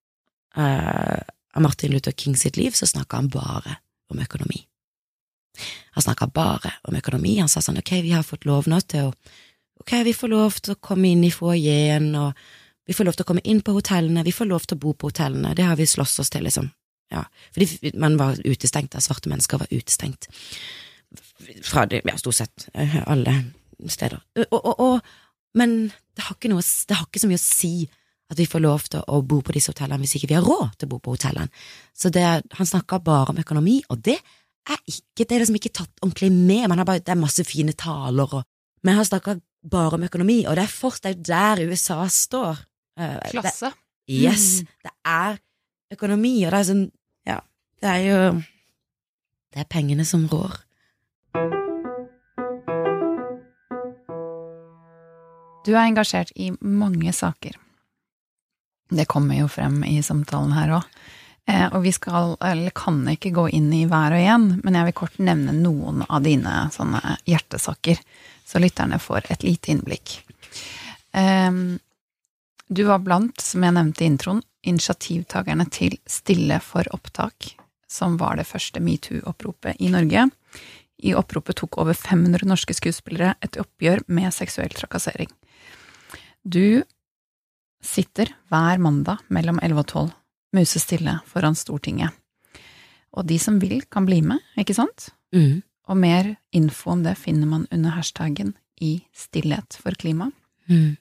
[0.59, 1.21] uh,
[1.57, 3.81] av Martin Luther King sitt liv, så snakka han bare
[4.13, 4.61] om økonomi.
[5.97, 7.39] Han snakka bare om økonomi.
[7.41, 9.15] Han sa sånn ok, vi har fått lov nå til å
[9.81, 12.37] ok, vi får lov til å komme inn i foajeen, og
[12.89, 14.95] vi får lov til å komme inn på hotellene, vi får lov til å bo
[14.95, 16.71] på hotellene, det har vi slåss oss til, liksom.
[17.11, 20.29] Ja, fordi man var utestengt, da, svarte mennesker var utestengt
[21.67, 22.69] fra det, ja, stort sett
[23.07, 23.35] alle
[23.89, 24.21] steder.
[24.51, 25.01] Og, og, og,
[25.59, 27.73] men det har, noe, det har ikke så mye å si
[28.31, 30.77] at vi får lov til å bo på disse hotellene hvis ikke vi har råd
[30.79, 31.51] til å bo på hotellene.
[31.97, 34.21] Så det, han snakka bare om økonomi, og det
[34.71, 37.43] er ikke, det er liksom ikke tatt ordentlig med, man har bare, det er masse
[37.49, 38.47] fine taler, og,
[38.87, 42.65] men han snakka bare om økonomi, og det er fortsatt er der USA står.
[43.01, 43.73] Uh, Klasse.
[44.07, 44.73] Det, yes, mm.
[44.87, 45.39] det er
[45.95, 46.85] økonomi, og det er sånn,
[47.29, 47.39] ja,
[47.83, 48.19] det er jo
[49.51, 50.61] Det er pengene som rår.
[55.67, 57.57] Du er engasjert i mange saker.
[58.91, 60.87] Det kommer jo frem i samtalen her òg.
[61.51, 64.89] Eh, og vi skal, eller kan ikke gå inn i hver og en, men jeg
[64.89, 67.99] vil kort nevne noen av dine sånne hjertesaker,
[68.51, 70.19] så lytterne får et lite innblikk.
[71.15, 71.53] Eh,
[72.71, 77.55] du var blant, som jeg nevnte i introen, initiativtakerne til Stille for opptak,
[77.91, 80.29] som var det første metoo-oppropet i Norge.
[81.01, 85.31] I oppropet tok over 500 norske skuespillere et oppgjør med seksuell trakassering.
[86.45, 86.83] Du
[87.83, 90.11] sitter hver mandag mellom 11 og 12
[90.61, 92.13] musestille foran Stortinget.
[93.17, 95.11] Og de som vil, kan bli med, ikke sant?
[95.35, 95.63] Mm.
[95.91, 100.31] Og mer info om det finner man under hashtaggen i Stillhet for klima.
[100.71, 100.95] Mm.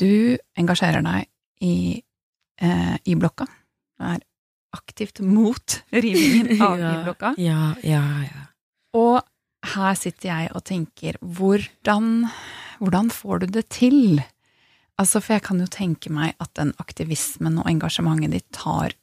[0.00, 1.28] Du engasjerer deg
[1.62, 2.00] i
[2.62, 3.46] eh, i blokka.
[3.98, 4.22] Du er
[4.72, 7.34] aktivt mot rivingen av Ja, Y-blokka.
[7.38, 8.46] Ja, ja, ja.
[8.96, 9.20] Og
[9.74, 12.26] her sitter jeg og tenker, hvordan,
[12.80, 14.22] hvordan får du det til?
[15.00, 18.96] Altså, for jeg kan jo tenke meg at den aktivismen og engasjementet ditt tar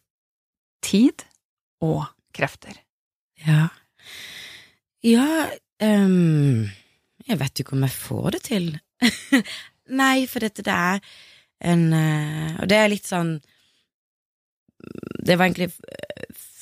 [0.85, 1.25] tid
[1.85, 2.75] og krefter.
[3.45, 3.69] Ja.
[5.05, 5.47] Ja
[5.81, 6.67] um,
[7.27, 8.69] Jeg vet ikke om jeg får det til.
[10.01, 10.99] Nei, for dette det er
[11.69, 13.33] en eh, Og det er litt sånn
[15.25, 15.71] Det var egentlig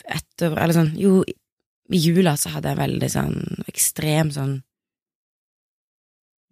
[0.07, 1.19] etter Eller sånn Jo,
[1.93, 3.37] i jula så hadde jeg veldig sånn
[3.69, 4.55] ekstrem sånn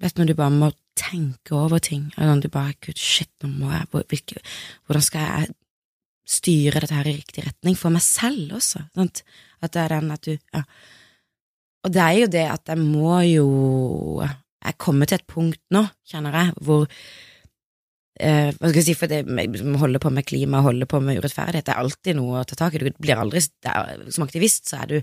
[0.04, 3.32] Vet du når du bare må tenke over ting, eller når du bare Gud, shit,
[3.44, 4.42] nå må jeg hvilke,
[4.88, 5.56] Hvordan skal jeg
[6.26, 8.84] styre dette her i riktig retning for meg selv også?
[8.96, 9.24] Sant?
[9.64, 10.64] At det er den at du ja.
[11.86, 13.46] Og det er jo det at jeg må jo
[14.26, 16.88] Jeg kommer til et punkt nå, kjenner jeg, hvor
[18.20, 21.20] eh, Hva skal jeg si, for det å holde på med klima, holde på med
[21.22, 22.82] urettferdighet, det er alltid noe å ta tak i.
[22.82, 24.98] Du blir aldri er, Som aktivist så er du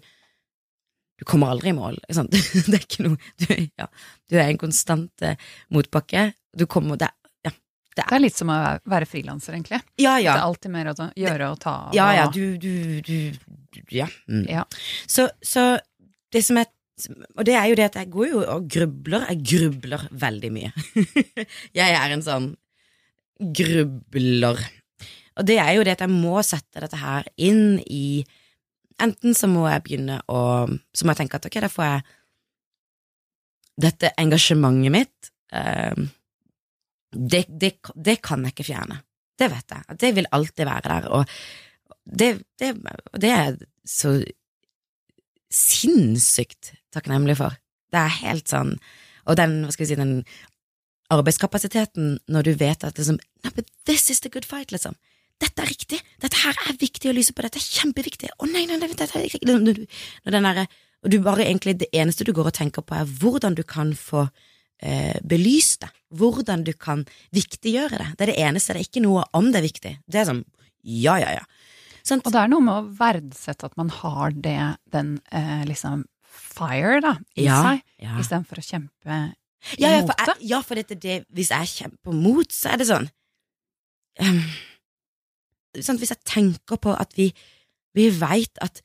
[1.23, 2.01] Du kommer aldri i mål?
[2.11, 3.89] Det er ikke noe Du, ja,
[4.29, 5.39] du er en konstant eh,
[5.71, 6.33] motbakke.
[6.59, 7.13] Du kommer det,
[7.47, 8.59] ja, det Det er er litt som å
[8.91, 9.79] være frilanser, egentlig.
[10.03, 11.95] Ja, Det er alltid mer å gjøre og ta av.
[11.97, 13.17] Ja, ja, du, du, du,
[13.73, 14.11] du Ja.
[14.29, 14.45] Mm.
[14.51, 14.67] Ja.
[15.07, 15.79] Så, så
[16.33, 16.71] det som er
[17.39, 19.25] Og det er jo det at jeg går jo og grubler.
[19.33, 20.71] Jeg grubler veldig mye.
[21.81, 22.51] jeg er en sånn
[23.41, 24.61] grubler.
[25.41, 28.23] Og det er jo det at jeg må sette dette her inn i
[29.03, 32.03] Enten så må jeg begynne å Så må jeg tenke at ok, da får jeg
[33.83, 35.97] dette engasjementet mitt eh,
[37.13, 38.99] det, det, det kan jeg ikke fjerne.
[39.39, 39.97] Det vet jeg.
[40.01, 41.09] Det vil alltid være der.
[41.17, 41.25] Og
[42.05, 42.29] det,
[42.61, 43.57] det, er
[43.89, 44.15] så
[45.53, 47.57] sinnssykt takknemlig for.
[47.93, 48.77] Det er helt sånn
[49.29, 50.23] Og den, hva skal vi si, den
[51.13, 54.97] arbeidskapasiteten når du vet at liksom no, but This is the good fight, liksom.
[55.43, 55.99] Dette er riktig.
[56.23, 57.43] Dette her er viktig å lyse på.
[57.43, 58.31] Dette er kjempeviktig.
[58.39, 59.83] Å nei, nei, nei, dette er ikke når
[60.31, 60.67] den derre
[61.03, 63.93] Og du bare egentlig Det eneste du går og tenker på, er hvordan du kan
[63.99, 64.29] få
[64.83, 65.91] eh, belyst det.
[66.15, 68.09] Hvordan du kan viktiggjøre det.
[68.17, 68.75] Det er det eneste.
[68.75, 69.95] Det er ikke noe om det er viktig.
[70.07, 70.45] Det er sånn
[70.83, 71.43] ja, ja, ja.
[72.03, 72.25] Sant?
[72.27, 74.57] Og det er noe med å verdsette at man har det,
[74.93, 78.17] den eh, liksom fire da, i Ja, seg, ja.
[78.21, 79.17] istedenfor å kjempe
[79.79, 80.37] Ja, ja, imot det.
[80.49, 83.07] ja, for dette, det, hvis jeg kjemper mot, så er det sånn
[84.25, 84.41] um,
[85.79, 87.29] sånn, Hvis jeg tenker på at vi,
[87.95, 88.81] vi veit at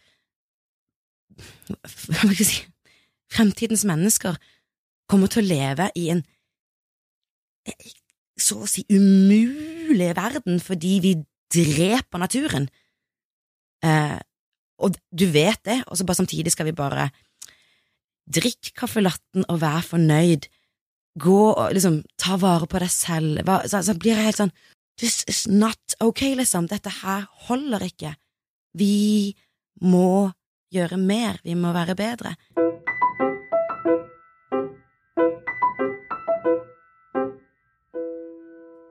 [1.37, 1.87] Hva
[2.19, 2.59] skal jeg si
[3.33, 4.37] Fremtidens mennesker
[5.11, 6.21] kommer til å leve i en
[7.67, 7.89] eh,
[8.39, 11.11] så å si umulig verden fordi vi
[11.51, 12.67] dreper naturen.
[13.85, 14.17] Eh,
[14.77, 17.09] og du vet det, og så bare samtidig skal vi bare
[18.27, 20.49] Drikk kaffelatten og vær fornøyd.
[21.15, 23.39] Gå og liksom ta vare på deg selv.
[23.47, 24.55] Hva, så, så blir jeg helt sånn
[24.99, 26.67] This is not okay, liksom.
[26.67, 28.15] Dette her holder ikke.
[28.75, 29.31] Vi
[29.79, 30.27] må
[30.73, 31.39] gjøre mer.
[31.45, 32.35] Vi må være bedre.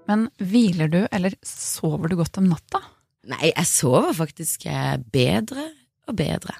[0.07, 2.81] Men hviler du, eller sover du godt om natta?
[3.27, 5.69] Nei, jeg sover faktisk eh, bedre
[6.07, 6.55] og bedre.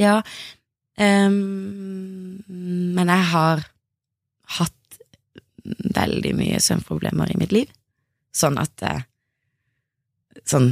[0.00, 0.20] Ja,
[0.96, 2.40] um,
[2.96, 3.66] men jeg har
[4.56, 4.98] hatt
[5.94, 7.72] veldig mye søvnproblemer i mitt liv,
[8.34, 9.08] sånn at eh,
[10.48, 10.70] Sånn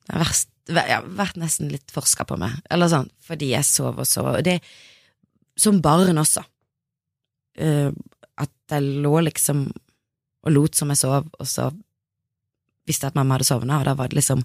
[0.00, 0.48] Det har vært,
[0.88, 4.56] ja, vært nesten litt forska på meg, eller sånn, fordi jeg sover og det,
[5.60, 6.42] Som barn også.
[7.60, 7.92] Uh,
[8.40, 9.68] at jeg lå liksom
[10.44, 11.70] og lot som jeg sov, og så
[12.88, 14.42] visste at mamma hadde sovna, og da var det liksom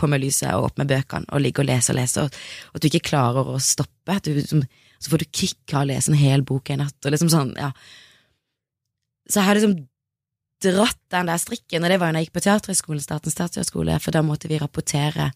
[0.00, 2.40] på med lyset og opp med bøkene og ligge og lese og lese, og,
[2.74, 4.16] at du ikke klarer å stoppe.
[4.24, 4.64] Du, liksom,
[5.00, 7.54] så får du kick av å lese en hel bok en natt, og liksom sånn,
[7.60, 7.70] ja.
[9.30, 9.76] Så jeg har liksom
[10.60, 13.96] dratt den der strikken, og det var jo når jeg gikk på Teaterhøgskolen, Statens teaterhøgskole,
[14.02, 15.30] for da måtte vi rapportere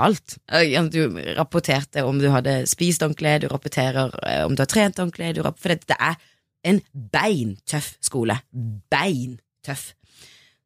[0.00, 0.36] alt.
[0.92, 1.00] Du
[1.36, 5.72] rapporterte om du hadde spist ordentlig, du rapporterer eh, om du har trent ordentlig, for
[5.72, 6.20] det, det er
[6.70, 8.36] en beintøff skole.
[8.92, 9.90] Beintøff.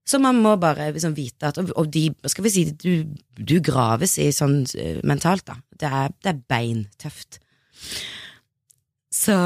[0.05, 3.07] Så man må bare liksom vite at Og, de, skal vi si, du,
[3.40, 5.57] du graves i sånn eh, mentalt, da.
[5.80, 7.40] Det er, det er beintøft.
[9.14, 9.36] Så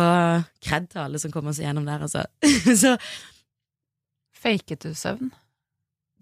[0.65, 2.25] kred til alle som kommer seg gjennom der, altså.
[2.83, 2.97] så
[4.39, 5.31] Faket du søvn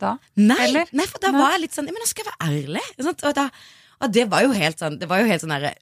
[0.00, 0.16] da?
[0.36, 1.40] Nei, nei, for da Nei.
[1.40, 2.82] var jeg litt sånn Men nå skal jeg være ærlig.
[3.00, 3.46] Og, da,
[4.04, 5.72] og det var jo helt sånn Det var jo helt sånn derre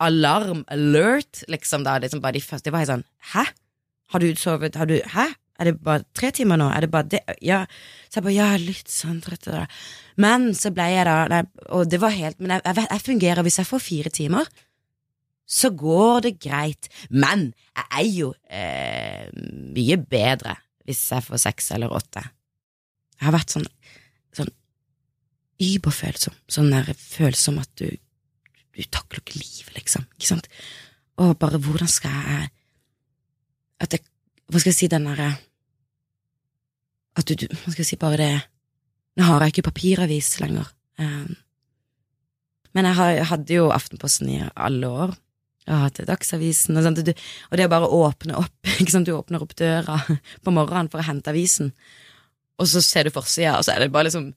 [0.00, 1.96] alarm alert, liksom, da.
[2.02, 3.46] Liksom bare de første Det var helt sånn Hæ?
[4.14, 5.26] Har du sovet Har du Hæ?
[5.58, 6.68] Er det bare tre timer nå?
[6.72, 7.22] Er det bare det?
[7.44, 7.62] Ja.
[8.08, 9.48] Så jeg bare Ja, litt sånn trøtt.
[10.20, 11.42] Men så ble jeg da nei,
[11.76, 14.50] Og det var helt Men jeg, jeg, jeg fungerer hvis jeg får fire timer.
[15.46, 16.90] Så går det greit.
[17.10, 19.28] Men jeg er jo eh,
[19.76, 22.22] mye bedre hvis jeg får seks eller åtte.
[23.16, 23.66] Jeg har vært sånn
[24.36, 24.52] sånn
[25.62, 26.34] überfølsom.
[26.52, 27.88] Sånn der følsom at du
[28.76, 30.04] du takler ikke livet, liksom.
[30.18, 30.48] Ikke sant?
[31.16, 32.50] Og bare hvordan skal jeg
[33.80, 34.02] At jeg
[34.46, 35.30] Hva skal jeg si, den derre
[37.16, 38.32] At du, Hva skal si, bare det
[39.16, 40.68] Nå har jeg ikke papiravis lenger.
[41.00, 41.36] Um,
[42.76, 45.14] men jeg, hadde jo Aftenposten i alle år.
[45.64, 47.14] Jeg har hatt Dagsavisen, og, du,
[47.48, 48.52] og det å bare åpne opp?
[49.06, 49.96] Du åpner opp døra
[50.44, 51.72] på morgenen for å hente avisen,
[52.60, 54.28] og så ser du forsida, og så er det bare liksom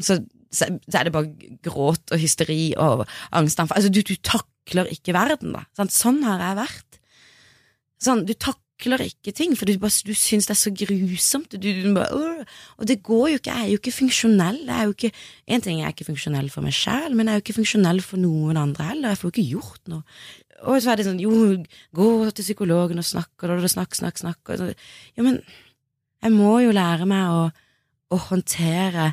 [0.00, 0.16] så,
[0.48, 3.04] så så er det bare gråt og hysteri og
[3.36, 3.80] angstanfall.
[3.80, 5.66] Altså, du, du takler ikke verden, da.
[5.92, 7.00] Sånn har jeg vært.
[8.02, 11.52] Sånn, du takler ikke ting, for du, bare, du syns det er så grusomt.
[11.52, 12.44] Du, du bare, «Åh!»
[12.78, 14.58] og det går jo ikke, jeg er jo ikke funksjonell.
[14.66, 15.12] Jeg er jo ikke,
[15.46, 18.02] en ting jeg er ikke funksjonell for meg sjæl, men jeg er jo ikke funksjonell
[18.04, 19.08] for noen andre heller.
[19.14, 20.02] Jeg får jo ikke gjort noe.
[20.66, 21.32] Og så er det sånn, jo,
[21.96, 24.40] gå til psykologen og snakk, og snakk, snakk, snakk.
[24.52, 25.40] Og ja, men
[26.22, 27.44] jeg må jo lære meg å,
[28.12, 29.10] å håndtere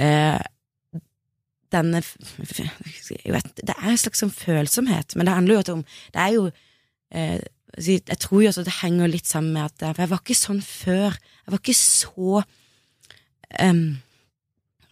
[0.00, 0.42] eh,
[1.74, 5.84] denne jeg vet, Det er en slags sånn følsomhet, men det handler jo om
[6.14, 6.44] Det er jo
[7.10, 7.40] eh,
[7.74, 10.38] Jeg tror jo også det henger litt sammen med at eh, For jeg var ikke
[10.38, 11.16] sånn før.
[11.44, 12.42] Jeg var ikke så
[13.60, 13.82] um,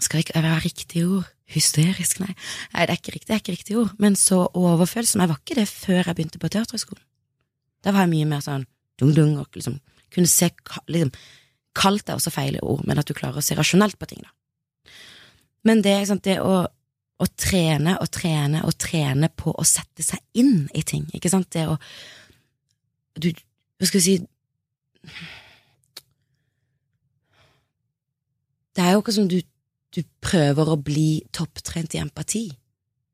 [0.03, 1.31] Skal ikke være riktig ord?
[1.53, 2.33] Hysterisk, nei.
[2.73, 3.95] Nei, det er ikke riktig, det er ikke riktig ord.
[4.01, 5.21] Men så overfølsom.
[5.21, 7.05] Jeg var ikke det før jeg begynte på Teaterhøgskolen.
[7.85, 8.65] Da var jeg mye mer sånn
[9.01, 9.79] dung-dung og liksom
[10.13, 10.51] kunne se
[10.93, 11.13] liksom,
[11.73, 14.33] Kalt er også feil ord, men at du klarer å se rasjonelt på ting, da.
[15.65, 20.21] Men det, sant, det å, å trene og trene og trene på å sette seg
[20.37, 21.79] inn i ting, ikke sant, det å
[23.19, 23.29] Du,
[23.79, 24.19] hva skal vi si
[28.73, 29.41] Det er jo ikke som du,
[29.93, 32.47] du prøver å bli topptrent i empati.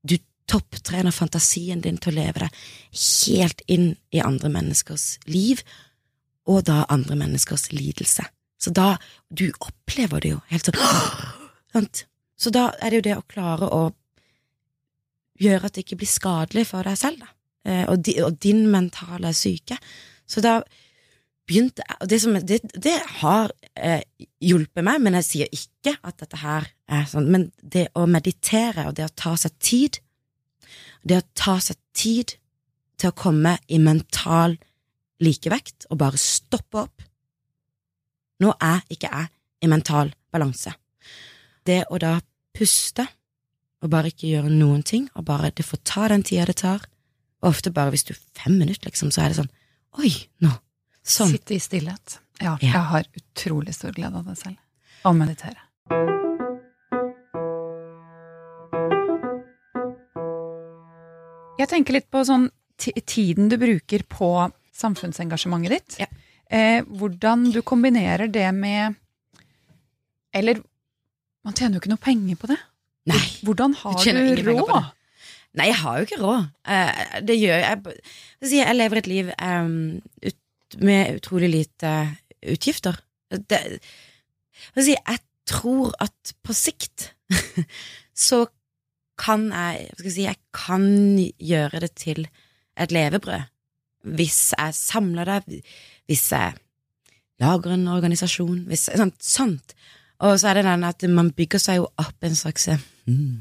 [0.06, 0.14] Du
[0.48, 2.60] topptrener fantasien din til å leve deg
[3.02, 5.64] helt inn i andre menneskers liv,
[6.48, 8.24] og da andre menneskers lidelse.
[8.58, 8.96] Så da
[9.30, 11.90] Du opplever det jo helt sånn?
[12.38, 13.82] Så da er det jo det å klare å
[15.42, 17.32] gjøre at det ikke blir skadelig for deg selv, da.
[17.66, 19.78] Eh, og, di, og din mentale syke.
[20.28, 20.60] Så da
[21.48, 24.02] begynte jeg Og det, som, det, det har eh,
[24.44, 27.30] hjulpet meg, men jeg sier ikke at dette her er sånn.
[27.32, 30.00] Men det å meditere og det å ta seg tid,
[31.02, 32.36] det å ta seg tid
[32.98, 34.58] til å komme i mental
[35.24, 37.04] likevekt og bare stoppe opp
[38.38, 39.26] Nå er ikke jeg
[39.66, 40.70] i mental balanse.
[41.66, 42.12] Det å da
[42.54, 43.02] puste
[43.82, 46.84] og bare ikke gjøre noen ting, og bare det får ta den tida det tar,
[47.42, 49.52] og ofte bare hvis du fem minutter, liksom, så er det sånn
[49.98, 50.10] Oi,
[50.44, 50.50] nå.
[51.04, 51.30] Sånn.
[51.32, 52.18] Sitte i stillhet.
[52.40, 52.72] Ja, Ja.
[52.72, 54.58] jeg har utrolig stor glede av det selv.
[55.04, 55.56] Å meditere.
[61.58, 64.28] Jeg tenker litt på sånn tiden du bruker på
[64.78, 65.96] samfunnsengasjementet ditt.
[66.04, 66.06] Ja.
[66.48, 68.94] Eh, hvordan du kombinerer det med
[70.32, 70.62] Eller
[71.44, 72.56] man tjener jo ikke noe penger på det.
[73.08, 73.18] Nei.
[73.44, 74.92] Hvordan har Du du råd?
[75.58, 76.44] Nei, jeg har jo ikke råd.
[76.70, 77.96] Eh, det gjør jeg
[78.52, 80.38] Jeg, lever et liv ut,
[80.78, 81.94] med utrolig lite
[82.46, 83.00] utgifter.
[83.30, 83.80] Det,
[84.76, 87.14] jeg, tror at på sikt
[88.28, 88.42] så
[89.18, 90.84] kan jeg skal si Jeg kan
[91.40, 92.26] gjøre det til
[92.78, 93.48] et levebrød.
[94.18, 95.62] Hvis jeg samler det,
[96.06, 96.52] hvis jeg
[97.40, 99.74] lager en organisasjon, hvis sånt, sånt.
[100.18, 102.68] Og så er det den at man bygger seg jo opp en slags
[103.06, 103.40] mm,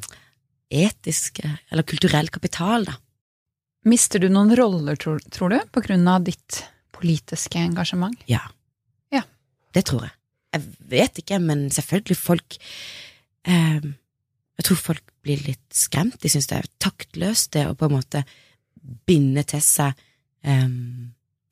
[0.70, 2.98] etisk eller kulturell kapital, da.
[3.88, 6.64] Mister du noen roller, tror, tror du, på grunn av ditt
[6.96, 8.18] politiske engasjement?
[8.28, 8.42] Ja.
[9.14, 9.24] Ja.
[9.76, 10.14] Det tror jeg.
[10.58, 12.58] Jeg vet ikke, men selvfølgelig folk
[13.48, 13.84] eh,
[14.58, 16.18] Jeg tror folk blir litt skremt.
[16.24, 18.24] De syns det er taktløst, det å på en måte
[19.08, 19.94] binde til seg
[20.44, 20.68] eh,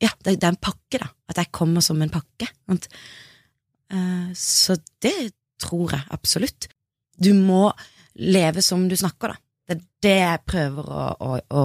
[0.02, 1.10] Ja, det, det er en pakke, da.
[1.30, 2.50] At jeg kommer som en pakke.
[2.68, 6.68] Eh, så det tror jeg absolutt.
[7.16, 7.70] Du må
[8.18, 9.36] leve som du snakker, da.
[9.66, 11.62] Det er det jeg prøver å, å, å,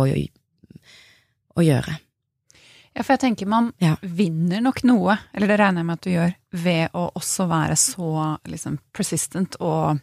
[1.61, 1.97] å gjøre.
[2.91, 3.93] Ja, for jeg tenker man Ja.
[4.01, 6.33] vinner nok noe, eller det regner jeg med at du gjør,
[6.65, 8.09] ved å også være så
[8.51, 10.01] liksom persistent og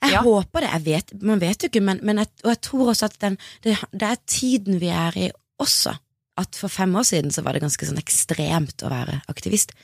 [0.00, 0.20] Jeg Ja.
[0.22, 3.04] håper det, jeg vet, man vet jo ikke, men, men jeg, og jeg tror også
[3.10, 5.96] at den, det, det er tiden vi er i også.
[6.38, 9.74] At for fem år siden så var det ganske sånn ekstremt å være aktivist.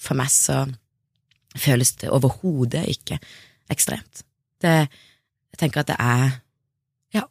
[0.00, 0.62] For meg så
[1.56, 3.18] føles det overhodet ikke
[3.70, 4.24] ekstremt.
[4.62, 4.88] Det,
[5.54, 6.40] jeg tenker at det er
[7.14, 7.22] Ja.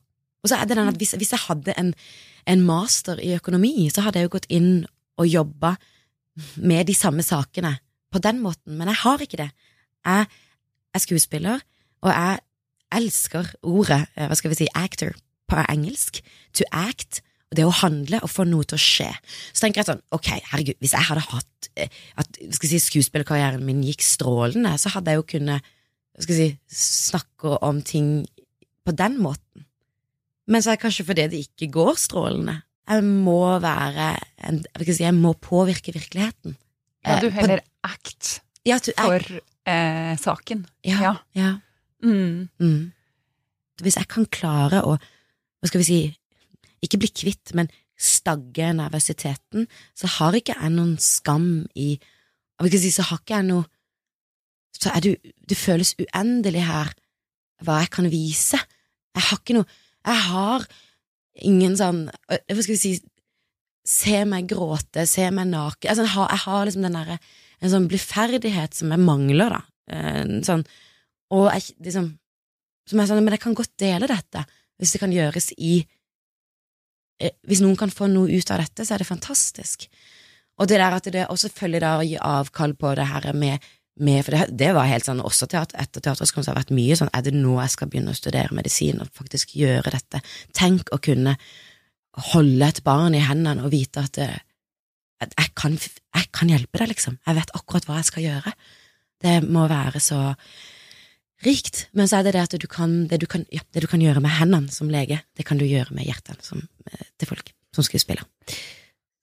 [0.44, 1.94] Og så er det den at hvis, hvis jeg hadde en,
[2.48, 4.86] en master i økonomi, så hadde jeg jo gått inn
[5.18, 5.76] og jobba
[6.56, 7.78] med de samme sakene
[8.14, 9.52] på den måten, men jeg har ikke det.
[10.06, 10.26] Jeg
[10.94, 11.62] er skuespiller,
[12.02, 12.40] og jeg
[12.94, 15.14] elsker ordet, eh, hva skal vi si, actor
[15.50, 16.22] på engelsk.
[16.54, 17.22] To act.
[17.54, 19.10] Det å handle og få noe til å skje.
[19.52, 23.64] Så tenker jeg sånn, ok, herregud, hvis jeg hadde hatt eh, at skal si, skuespillerkarrieren
[23.66, 25.72] min gikk strålende, så hadde jeg jo kunnet
[26.22, 26.48] skal si,
[26.78, 28.12] snakke om ting
[28.86, 29.66] på den måten.
[30.50, 32.60] Men så er det kanskje fordi det ikke går strålende.
[32.90, 34.10] Jeg må være
[34.44, 36.58] en, jeg si, jeg må påvirke virkeligheten.
[37.04, 39.24] Ja, du heller på- act ja, du, for
[39.68, 40.66] eh, saken.
[40.88, 41.00] Ja.
[41.02, 41.14] Ja.
[41.36, 41.52] ja.
[42.04, 42.50] Mm.
[42.60, 42.92] Mm.
[43.84, 46.00] Hvis jeg kan klare å, hva skal vi si,
[46.84, 47.70] ikke bli kvitt, men
[48.00, 51.96] stagge nervøsiteten, så har ikke jeg noen skam i
[52.64, 53.66] si, Så har ikke jeg noe
[54.74, 56.94] Så er det, det føles uendelig her
[57.64, 58.58] hva jeg kan vise.
[59.16, 59.68] Jeg har ikke noe
[60.04, 60.66] Jeg har
[61.42, 62.94] ingen sånn øh, Hva skal vi si
[63.88, 67.18] Se meg gråte, se meg naken altså, jeg, har, jeg har liksom den derre
[67.60, 69.62] En sånn bluferdighet som jeg mangler, da.
[69.96, 70.64] En sånn
[71.34, 72.10] og jeg, liksom,
[72.90, 74.44] som er sånn, men jeg kan godt dele dette,
[74.78, 75.88] hvis det kan gjøres i eh,
[77.20, 79.88] Hvis noen kan få noe ut av dette, så er det fantastisk.
[80.62, 83.64] Og det der at det også selvfølgelig da å gi avkall på det her med,
[84.00, 86.98] med For det, det var helt sånn også teater, etter teaterskolen har det vært mye
[86.98, 90.22] sånn Er det nå jeg skal begynne å studere medisin og faktisk gjøre dette?
[90.54, 91.36] Tenk å kunne
[92.34, 94.30] holde et barn i hendene og vite at, det,
[95.22, 97.18] at jeg, kan, jeg kan hjelpe deg, liksom.
[97.26, 98.54] Jeg vet akkurat hva jeg skal gjøre.
[99.24, 100.20] Det må være så
[101.46, 103.90] rikt, men så er det det at du kan, det du kan, ja, det du
[103.92, 107.30] kan gjøre med hendene som lege, det kan du gjøre med hjertene som, eh, til
[107.30, 108.26] folk som skuespiller.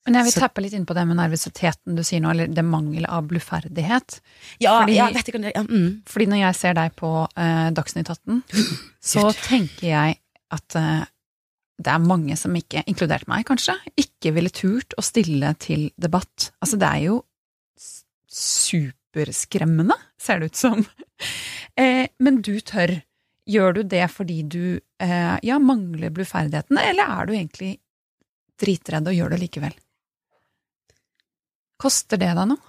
[0.05, 2.49] Men jeg vil teppe tappe litt inn på det med nervøsiteten du sier nå, eller
[2.49, 4.19] det mangel av bluferdighet.
[4.63, 6.01] Ja, Fordi- ja, vet ikke om det ja, mm.
[6.09, 8.43] Fordi når jeg ser deg på eh, Dagsnytt 18,
[9.13, 10.17] så tenker jeg
[10.51, 11.05] at eh,
[11.81, 16.51] det er mange som ikke, inkludert meg kanskje, ikke ville turt å stille til debatt.
[16.61, 17.21] Altså det er jo
[18.31, 20.85] superskremmende, ser det ut som.
[21.79, 22.99] Eh, men du tør.
[23.51, 24.63] Gjør du det fordi du
[25.01, 27.71] eh, ja, mangler bluferdigheten, eller er du egentlig
[28.61, 29.73] dritredd og gjør det likevel?
[31.81, 32.61] Koster det deg noe?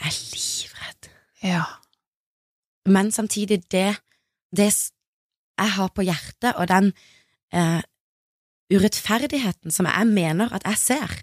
[0.00, 1.10] Jeg er livredd.
[1.42, 1.64] Ja.
[2.88, 3.88] Men samtidig, det,
[4.56, 6.92] det jeg har på hjertet, og den
[7.52, 7.82] eh,
[8.70, 11.16] urettferdigheten som jeg mener at jeg ser,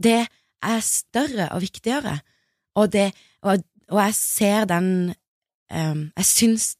[0.00, 0.20] det
[0.62, 2.20] er større og viktigere,
[2.78, 3.10] og, det,
[3.42, 5.12] og, og jeg ser den
[5.70, 6.76] eh, Jeg syns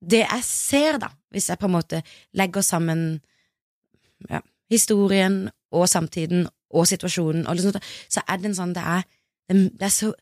[0.00, 2.02] Det jeg ser, da, hvis jeg på en måte
[2.38, 3.20] legger sammen
[4.30, 9.04] ja, historien og samtiden og situasjonen, og liksom, så er det en sånn Det er,
[9.48, 10.12] det er så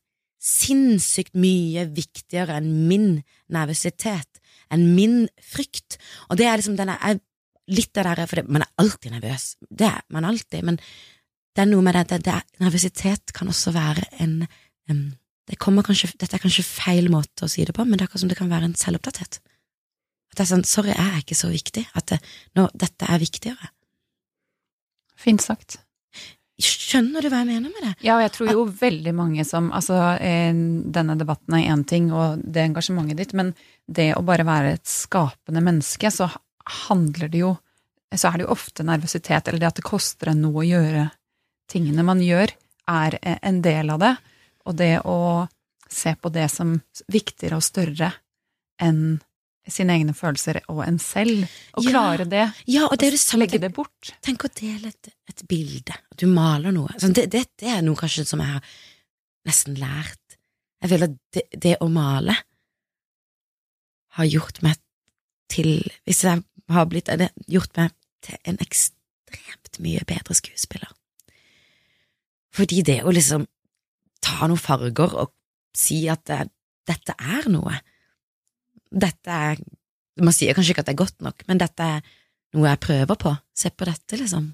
[0.47, 3.09] sinnssykt mye viktigere enn min
[3.53, 4.41] nervøsitet,
[4.73, 5.99] enn min frykt.
[6.31, 7.21] Og det er liksom denne, jeg,
[7.73, 10.81] litt av det der, for det, man er alltid nervøs, det er man alltid, men
[11.57, 14.43] det er noe med det, det, er, nervøsitet kan også være en
[14.91, 15.07] em,
[15.47, 18.25] det kanskje, Dette er kanskje feil måte å si det på, men det er akkurat
[18.25, 19.41] som det kan være en selvopptatthet.
[20.33, 22.21] At det er sånn, sorry, jeg er ikke så viktig, at det,
[22.59, 23.71] nå, dette er viktigere.
[25.17, 25.79] Fint sagt.
[26.57, 27.93] Skjønner du hva jeg mener med det?
[28.07, 32.09] Ja, og jeg tror jo veldig mange som Altså, eh, denne debatten er én ting,
[32.17, 33.53] og det engasjementet ditt, men
[33.87, 36.31] det å bare være et skapende menneske, så
[36.89, 37.57] handler det jo
[38.15, 41.09] Så er det jo ofte nervøsitet, eller det at det koster en noe å gjøre
[41.69, 42.53] tingene man gjør,
[42.89, 44.13] er eh, en del av det.
[44.67, 45.47] Og det å
[45.89, 46.75] se på det som
[47.13, 48.13] viktigere og større
[48.83, 49.21] enn
[49.67, 51.91] sine egne følelser og en selv, og Ja.
[51.91, 54.13] klare det, Ja, og det er det samme legge det bort.
[54.23, 56.93] Tenk å dele et, et bilde, at du maler noe.
[57.03, 58.63] Sånn, det, det, det er noe kanskje som jeg har
[59.47, 60.39] nesten lært.
[60.83, 62.37] Jeg føler at det, det å male
[64.19, 64.79] har gjort meg
[65.51, 66.43] til Hvis jeg
[66.75, 67.93] har blitt det, gjort meg
[68.27, 70.91] til en ekstremt mye bedre skuespiller.
[72.57, 73.47] Fordi det å liksom
[74.27, 75.33] ta noen farger og
[75.77, 76.47] si at det,
[76.89, 77.79] dette er noe
[78.87, 79.59] Dette er
[80.23, 82.05] Man sier kanskje ikke at det er godt nok, men dette er
[82.57, 83.33] noe jeg prøver på.
[83.53, 84.47] Se på dette, liksom.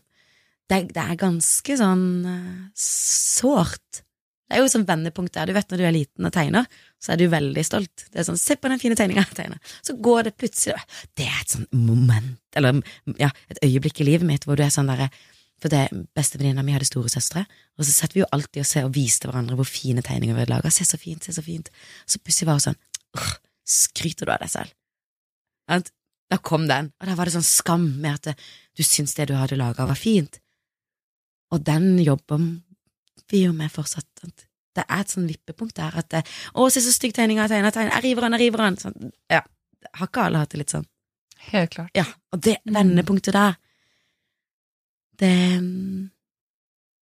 [0.67, 4.01] Det, det er ganske sånn uh, sårt.
[4.53, 5.47] Det er jo sånn vendepunkt der.
[5.47, 6.67] Du vet når du er liten og tegner,
[6.99, 8.09] så er du veldig stolt.
[8.09, 9.77] Det er sånn, se på den fine tegninga jeg tegner.
[9.87, 10.83] Så går det plutselig
[11.15, 12.83] Det er et sånn moment, eller
[13.23, 15.13] ja, et øyeblikk i livet mitt hvor du er sånn derre
[15.63, 15.85] For det
[16.17, 17.45] bestevenninna mi hadde storesøstre,
[17.79, 20.43] og så satt vi jo alltid og se og viste hverandre hvor fine tegninger vi
[20.43, 20.73] hadde laga.
[20.75, 21.71] Se så fint, se så fint.
[22.03, 22.81] Så plutselig var hun sånn
[23.19, 23.33] «Åh,
[23.63, 24.73] Skryter du av deg selv?
[25.71, 25.93] At,
[26.33, 28.35] da kom den, og da var det sånn skam med at det,
[28.75, 30.41] du syntes det du hadde laga var fint.
[31.53, 32.41] Og den jobber
[33.31, 34.09] vi jo med fortsatt.
[34.25, 34.47] At
[34.79, 36.23] det er et sånn vippepunkt der at det,
[36.57, 38.79] Å, se så stygg tegning jeg har tegna, jeg river den, jeg river den.
[38.81, 39.43] Sånn, ja.
[39.99, 40.89] Har ikke alle hatt det litt sånn?
[41.51, 41.91] Helt klart.
[41.99, 43.59] Ja, og det vendepunktet der,
[45.21, 45.37] det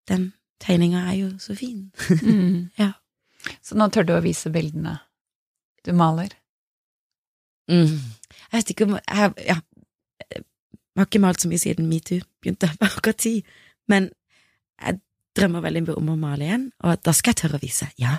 [0.08, 1.90] Den tegninga er jo så fin.
[2.22, 2.70] Mm.
[2.82, 2.92] Ja.
[3.62, 4.98] Så nå tør du å vise bildene
[5.86, 6.32] du maler?
[7.70, 8.00] Mm.
[8.50, 9.58] Jeg vet ikke om jeg, ja,
[10.26, 10.42] jeg
[10.98, 13.36] har ikke malt så mye siden metoo begynte, akkurat ti,
[13.88, 14.10] men
[14.82, 14.98] jeg
[15.38, 17.86] drømmer veldig om å male igjen, og da skal jeg tørre å vise.
[18.00, 18.16] Ja,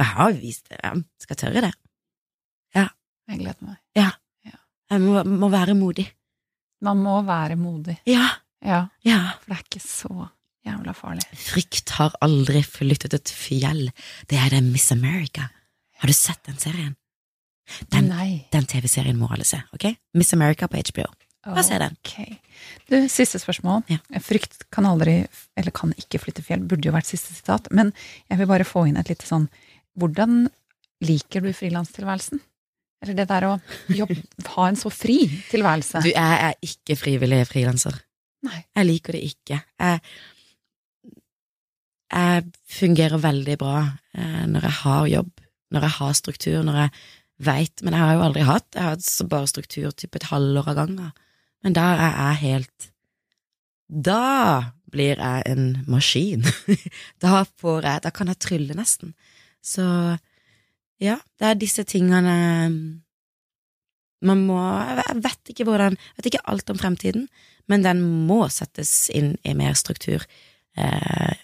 [0.00, 1.72] jeg har vist det, jeg skal tørre det.
[3.26, 3.78] Jeg gleder meg.
[3.96, 6.06] Jeg må, må være modig.
[6.86, 7.96] Man må være modig.
[8.06, 8.28] Ja,
[8.66, 9.20] Ja, ja.
[9.42, 10.28] for det er ikke så
[10.66, 11.26] jævla farlig.
[11.38, 13.90] Frykt har aldri flyttet et fjell.
[14.30, 15.48] Det er det Miss America.
[16.00, 16.96] Har du sett den serien?
[17.90, 18.10] Den,
[18.52, 19.88] den TV-serien må alle se, ok?
[20.18, 21.06] Miss America på HBO.
[21.46, 21.94] Bare se den.
[22.02, 22.14] Ok.
[22.90, 23.84] Du, siste spørsmål.
[23.90, 24.00] Ja.
[24.22, 25.20] Frykt kan aldri,
[25.58, 27.92] eller kan ikke flytte fjell, burde jo vært siste sitat, men
[28.30, 29.48] jeg vil bare få inn et lite sånn
[29.96, 30.44] Hvordan
[31.06, 32.42] liker du frilanstilværelsen?
[33.04, 33.52] Eller det der å
[33.92, 34.18] jobbe,
[34.56, 36.02] ha en så fri tilværelse?
[36.04, 37.96] Du, jeg er ikke frivillig frilanser.
[38.46, 38.62] Nei.
[38.76, 39.60] Jeg liker det ikke.
[39.82, 40.00] Jeg,
[42.12, 43.76] jeg fungerer veldig bra
[44.14, 45.32] eh, når jeg har jobb,
[45.74, 46.90] når jeg har struktur, når jeg
[47.46, 50.70] veit Men jeg har jo aldri hatt Jeg har hatt bare struktur typ et halvår
[50.70, 51.10] av gangen.
[51.60, 52.86] Men da er jeg helt
[54.06, 54.22] Da
[54.92, 56.46] blir jeg en maskin.
[57.24, 59.12] da får jeg Da kan jeg trylle, nesten.
[59.60, 59.84] Så
[61.02, 62.36] ja, det er disse tingene
[64.24, 64.58] man må
[64.88, 67.28] Jeg vet ikke hvordan Jeg vet ikke alt om fremtiden,
[67.68, 70.24] men den må settes inn i mer struktur.
[70.78, 71.34] Eh,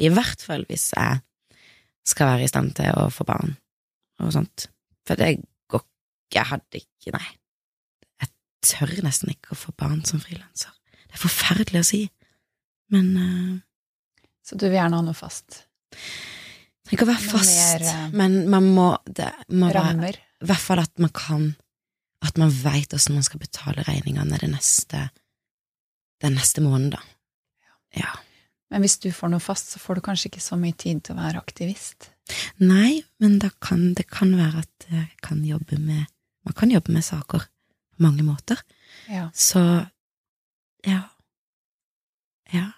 [0.00, 1.20] I hvert fall hvis jeg
[2.06, 3.54] skal være i stand til å få barn
[4.20, 4.68] og sånt.
[5.06, 5.36] For det
[5.70, 5.84] går
[6.34, 7.28] Jeg hadde ikke Nei.
[8.20, 8.32] Jeg
[8.66, 10.72] tør nesten ikke å få barn som frilanser.
[11.08, 12.04] Det er forferdelig å si,
[12.94, 13.56] men eh,
[14.46, 15.64] Så du vil gjerne ha noe fast?
[16.90, 20.16] Det kan være fast, mer, eh, men man må Det må Rammer?
[20.40, 21.50] I hvert fall at man kan
[22.24, 25.08] At man veit åssen man skal betale regningene den neste
[26.20, 27.00] den neste måneden, da.
[27.96, 28.10] Ja.
[28.70, 31.16] Men hvis du får noe fast, så får du kanskje ikke så mye tid til
[31.16, 32.10] å være aktivist?
[32.62, 34.86] Nei, men kan, det kan være at
[35.24, 36.06] kan med
[36.44, 38.60] Man kan jobbe med saker på mange måter.
[39.08, 39.30] Ja.
[39.34, 39.60] Så
[40.86, 41.02] ja.
[42.52, 42.70] Ja.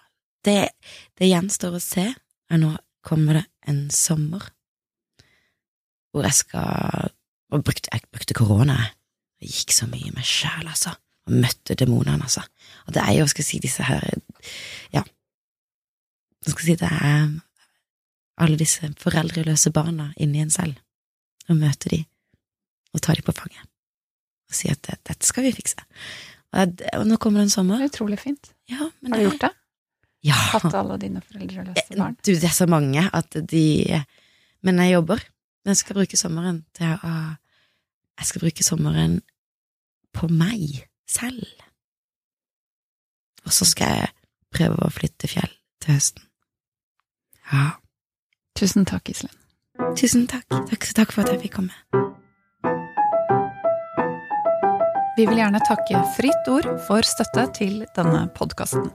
[0.43, 0.69] Det,
[1.17, 2.09] det gjenstår å se.
[2.51, 4.49] Og nå kommer det en sommer
[6.11, 7.09] hvor jeg skal
[7.53, 8.91] Og brukte, jeg brukte korona, jeg.
[9.43, 10.93] Jeg gikk så mye med sjæl, altså.
[11.27, 12.41] Og møtte demonene, altså.
[12.87, 14.03] Og det er jo, skal jeg si, disse her
[14.93, 15.03] Ja.
[16.45, 17.29] jeg skal si, det er
[18.43, 20.75] alle disse foreldreløse barna inni en selv.
[21.49, 22.01] Og møte de,
[22.93, 23.67] og ta de på fanget.
[24.49, 25.75] Og si at dette skal vi fikse.
[26.53, 27.77] Og, det- og nå kommer det en sommer.
[27.81, 28.51] Det er utrolig fint.
[28.69, 29.51] Ja, men Har du gjort det?
[30.23, 30.33] Ja.
[30.53, 32.15] Hatt alle dine foreldreløse barn?
[32.23, 34.03] Du, det er så mange at de
[34.63, 35.19] Men jeg jobber.
[35.65, 37.11] Men Jeg skal bruke sommeren til å
[38.19, 39.21] Jeg skal bruke sommeren
[40.13, 41.45] på meg selv.
[43.43, 44.11] Og så skal jeg
[44.53, 45.51] prøve å flytte fjell
[45.83, 46.27] til høsten.
[47.51, 47.73] Ja.
[48.57, 49.35] Tusen takk, Iselin.
[49.97, 50.45] Tusen takk.
[50.69, 52.03] Takk, takk for at jeg fikk komme.
[55.17, 58.87] Vi vil gjerne takke Fritt Ord for støtte til denne podkasten.